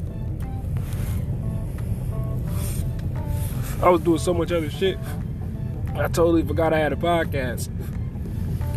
I 3.83 3.89
was 3.89 4.01
doing 4.01 4.21
so 4.21 4.33
much 4.33 4.53
other 4.53 4.71
shit. 4.71 4.97
I 5.97 6.07
totally 6.07 6.45
forgot 6.45 6.73
I 6.73 6.79
had 6.79 6.93
a 6.93 6.97
podcast. 6.97 7.69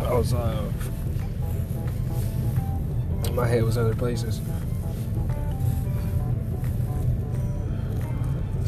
I 0.02 0.14
was, 0.16 0.34
uh, 0.34 0.72
my 3.34 3.48
head 3.48 3.64
was 3.64 3.78
other 3.78 3.94
places. 3.94 4.42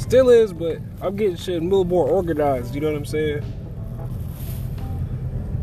Still 0.10 0.30
is, 0.32 0.54
but 0.54 0.80
I'm 1.04 1.15
getting 1.15 1.36
shit 1.36 1.62
a 1.62 1.63
little 1.63 1.86
more 1.86 2.08
organized, 2.08 2.74
you 2.74 2.82
know 2.82 2.88
what 2.88 2.98
I'm 2.98 3.06
saying? 3.06 3.43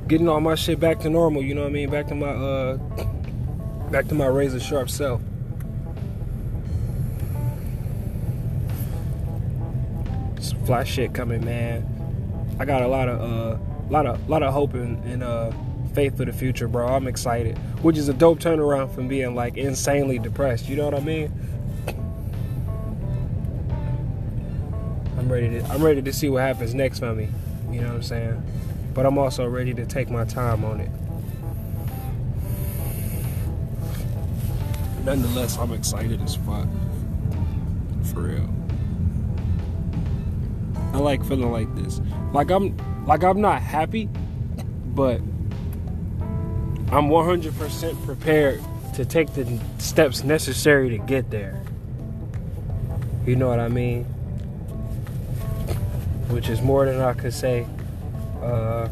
Getting 0.07 0.29
all 0.29 0.41
my 0.41 0.55
shit 0.55 0.79
back 0.79 1.01
to 1.01 1.11
normal, 1.11 1.43
you 1.43 1.53
know 1.53 1.63
what 1.63 1.71
I 1.71 1.73
mean? 1.73 1.91
Back 1.91 2.07
to 2.07 2.15
my, 2.15 2.29
uh, 2.29 2.77
back 3.91 4.07
to 4.07 4.15
my 4.15 4.27
razor 4.27 4.61
sharp 4.61 4.89
self. 4.89 5.21
Some 10.39 10.65
fly 10.65 10.85
shit 10.85 11.13
coming, 11.13 11.45
man. 11.45 11.85
I 12.61 12.67
got 12.67 12.83
a 12.83 12.87
lot 12.87 13.09
of 13.09 13.21
uh 13.21 13.59
lot 13.91 14.07
of 14.07 14.29
lot 14.29 14.45
of 14.45 14.55
hope 14.55 14.75
and, 14.75 15.03
and 15.07 15.25
uh 15.25 15.51
faith 15.93 16.17
for 16.17 16.25
the 16.25 16.33
future, 16.33 16.69
bro. 16.69 16.87
I'm 16.87 17.09
excited. 17.09 17.59
Which 17.83 17.99
is 17.99 18.09
a 18.09 18.15
dope 18.15 18.39
turnaround 18.39 18.95
from 18.95 19.09
being 19.09 19.35
like 19.35 19.57
insanely 19.57 20.21
depressed. 20.21 20.69
You 20.69 20.77
know 20.77 20.85
what 20.85 20.95
I 20.95 21.01
mean? 21.01 21.33
Ready 25.41 25.61
to 25.61 25.65
I'm 25.67 25.83
ready 25.83 26.03
to 26.03 26.13
see 26.13 26.29
what 26.29 26.43
happens 26.43 26.75
next 26.75 27.01
for 27.01 27.15
me. 27.15 27.29
You 27.71 27.81
know 27.83 27.89
what 27.89 27.97
I'm 27.97 28.03
saying? 28.03 28.43
But 28.95 29.05
I'm 29.05 29.19
also 29.19 29.47
ready 29.47 29.75
to 29.75 29.85
take 29.85 30.09
my 30.09 30.25
time 30.25 30.65
on 30.65 30.81
it. 30.81 30.91
nonetheless, 35.07 35.57
I'm 35.57 35.73
excited 35.73 36.21
as 36.23 36.35
fuck. 36.35 36.67
For 38.13 38.23
real. 38.23 38.49
I 40.93 40.99
like 40.99 41.25
feeling 41.25 41.53
like 41.53 41.73
this. 41.77 42.01
Like 42.33 42.51
I'm 42.51 42.77
like 43.07 43.23
I'm 43.23 43.41
not 43.41 43.63
happy, 43.63 44.09
but 44.95 45.21
I'm 46.91 47.09
100% 47.09 48.05
prepared 48.05 48.61
to 48.95 49.05
take 49.05 49.33
the 49.35 49.61
steps 49.79 50.25
necessary 50.25 50.91
to 50.91 50.99
get 50.99 51.31
there. 51.31 51.63
You 53.27 53.37
know 53.37 53.49
what 53.49 53.61
I 53.61 53.69
mean? 53.69 54.07
Which 56.37 56.51
is 56.51 56.61
more 56.61 56.85
than 56.85 57.01
I 57.01 57.15
could 57.15 57.33
say. 57.33 57.67
Uh, 58.43 58.91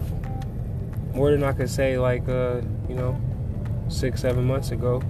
more 1.12 1.30
than 1.30 1.44
I 1.44 1.52
could 1.52 1.68
say, 1.68 1.98
like, 1.98 2.26
uh, 2.26 2.62
you 2.88 2.94
know, 2.94 3.20
six, 3.90 4.22
seven 4.22 4.46
months 4.46 4.70
ago. 4.70 5.02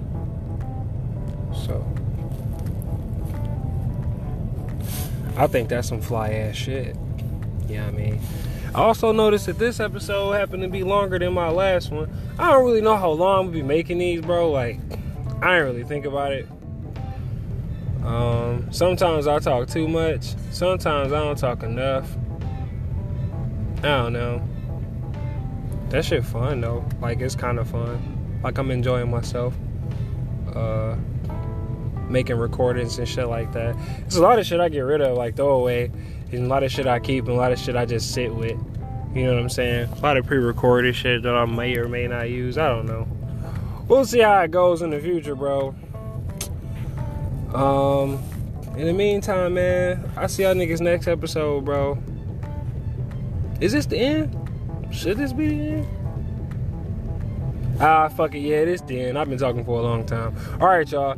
So 1.53 1.81
I 5.37 5.47
think 5.47 5.69
that's 5.69 5.87
some 5.87 6.01
fly 6.01 6.31
ass 6.33 6.57
shit. 6.57 6.97
Yeah, 7.69 7.69
you 7.69 7.77
know 7.77 7.87
I 7.87 7.91
mean. 7.91 8.19
I 8.75 8.79
also 8.79 9.13
noticed 9.13 9.45
that 9.45 9.57
this 9.57 9.79
episode 9.79 10.33
happened 10.33 10.63
to 10.63 10.67
be 10.67 10.83
longer 10.83 11.17
than 11.17 11.31
my 11.31 11.47
last 11.47 11.89
one. 11.89 12.13
I 12.37 12.51
don't 12.51 12.65
really 12.65 12.81
know 12.81 12.97
how 12.97 13.11
long 13.11 13.45
we'll 13.45 13.53
be 13.53 13.63
making 13.63 13.99
these, 13.99 14.19
bro. 14.19 14.51
Like, 14.51 14.81
I 15.41 15.55
ain't 15.55 15.63
really 15.63 15.85
think 15.85 16.03
about 16.03 16.33
it. 16.33 16.49
Um, 18.03 18.67
sometimes 18.73 19.25
I 19.25 19.39
talk 19.39 19.69
too 19.69 19.87
much. 19.87 20.35
Sometimes 20.51 21.13
I 21.13 21.19
don't 21.19 21.37
talk 21.37 21.63
enough. 21.63 22.13
I 23.85 24.01
don't 24.01 24.13
know. 24.13 24.41
That 25.89 26.03
shit 26.03 26.25
fun 26.25 26.61
though. 26.61 26.83
Like 26.99 27.19
it's 27.19 27.35
kind 27.35 27.59
of 27.59 27.69
fun. 27.69 28.39
Like 28.43 28.57
I'm 28.57 28.71
enjoying 28.71 29.11
myself. 29.11 29.53
Uh, 30.51 30.95
making 32.09 32.37
recordings 32.37 32.97
and 32.97 33.07
shit 33.07 33.27
like 33.27 33.53
that. 33.53 33.75
It's 34.05 34.15
a 34.15 34.21
lot 34.21 34.39
of 34.39 34.45
shit 34.45 34.59
I 34.59 34.69
get 34.69 34.79
rid 34.79 35.01
of, 35.01 35.15
like 35.17 35.35
throw 35.35 35.51
away, 35.51 35.91
and 36.31 36.45
a 36.45 36.47
lot 36.47 36.63
of 36.63 36.71
shit 36.71 36.87
I 36.87 36.99
keep, 36.99 37.25
and 37.25 37.33
a 37.33 37.37
lot 37.37 37.51
of 37.51 37.59
shit 37.59 37.75
I 37.75 37.85
just 37.85 38.11
sit 38.11 38.33
with. 38.33 38.59
You 39.13 39.25
know 39.25 39.33
what 39.33 39.41
I'm 39.41 39.49
saying? 39.49 39.89
A 39.89 39.99
lot 39.99 40.17
of 40.17 40.25
pre-recorded 40.25 40.95
shit 40.95 41.21
that 41.21 41.35
I 41.35 41.45
may 41.45 41.77
or 41.77 41.87
may 41.87 42.07
not 42.07 42.29
use. 42.29 42.57
I 42.57 42.67
don't 42.69 42.87
know. 42.87 43.07
We'll 43.87 44.05
see 44.05 44.21
how 44.21 44.41
it 44.41 44.49
goes 44.49 44.81
in 44.81 44.89
the 44.89 44.99
future, 44.99 45.35
bro. 45.35 45.75
Um, 47.53 48.19
in 48.77 48.87
the 48.87 48.93
meantime, 48.93 49.53
man, 49.53 50.11
I 50.17 50.25
see 50.25 50.41
y'all 50.41 50.55
niggas 50.55 50.81
next 50.81 51.07
episode, 51.07 51.65
bro. 51.65 52.01
Is 53.61 53.71
this 53.71 53.85
the 53.85 53.97
end? 53.97 54.35
Should 54.91 55.17
this 55.17 55.33
be 55.33 55.47
the 55.47 55.63
end? 55.63 55.87
Ah, 57.79 58.07
fuck 58.09 58.35
it, 58.35 58.39
yeah, 58.39 58.65
this 58.65 58.81
the 58.81 58.99
end. 58.99 59.17
I've 59.17 59.29
been 59.29 59.37
talking 59.37 59.65
for 59.65 59.79
a 59.79 59.81
long 59.81 60.05
time. 60.05 60.35
All 60.61 60.67
right, 60.67 60.89
y'all. 60.89 61.17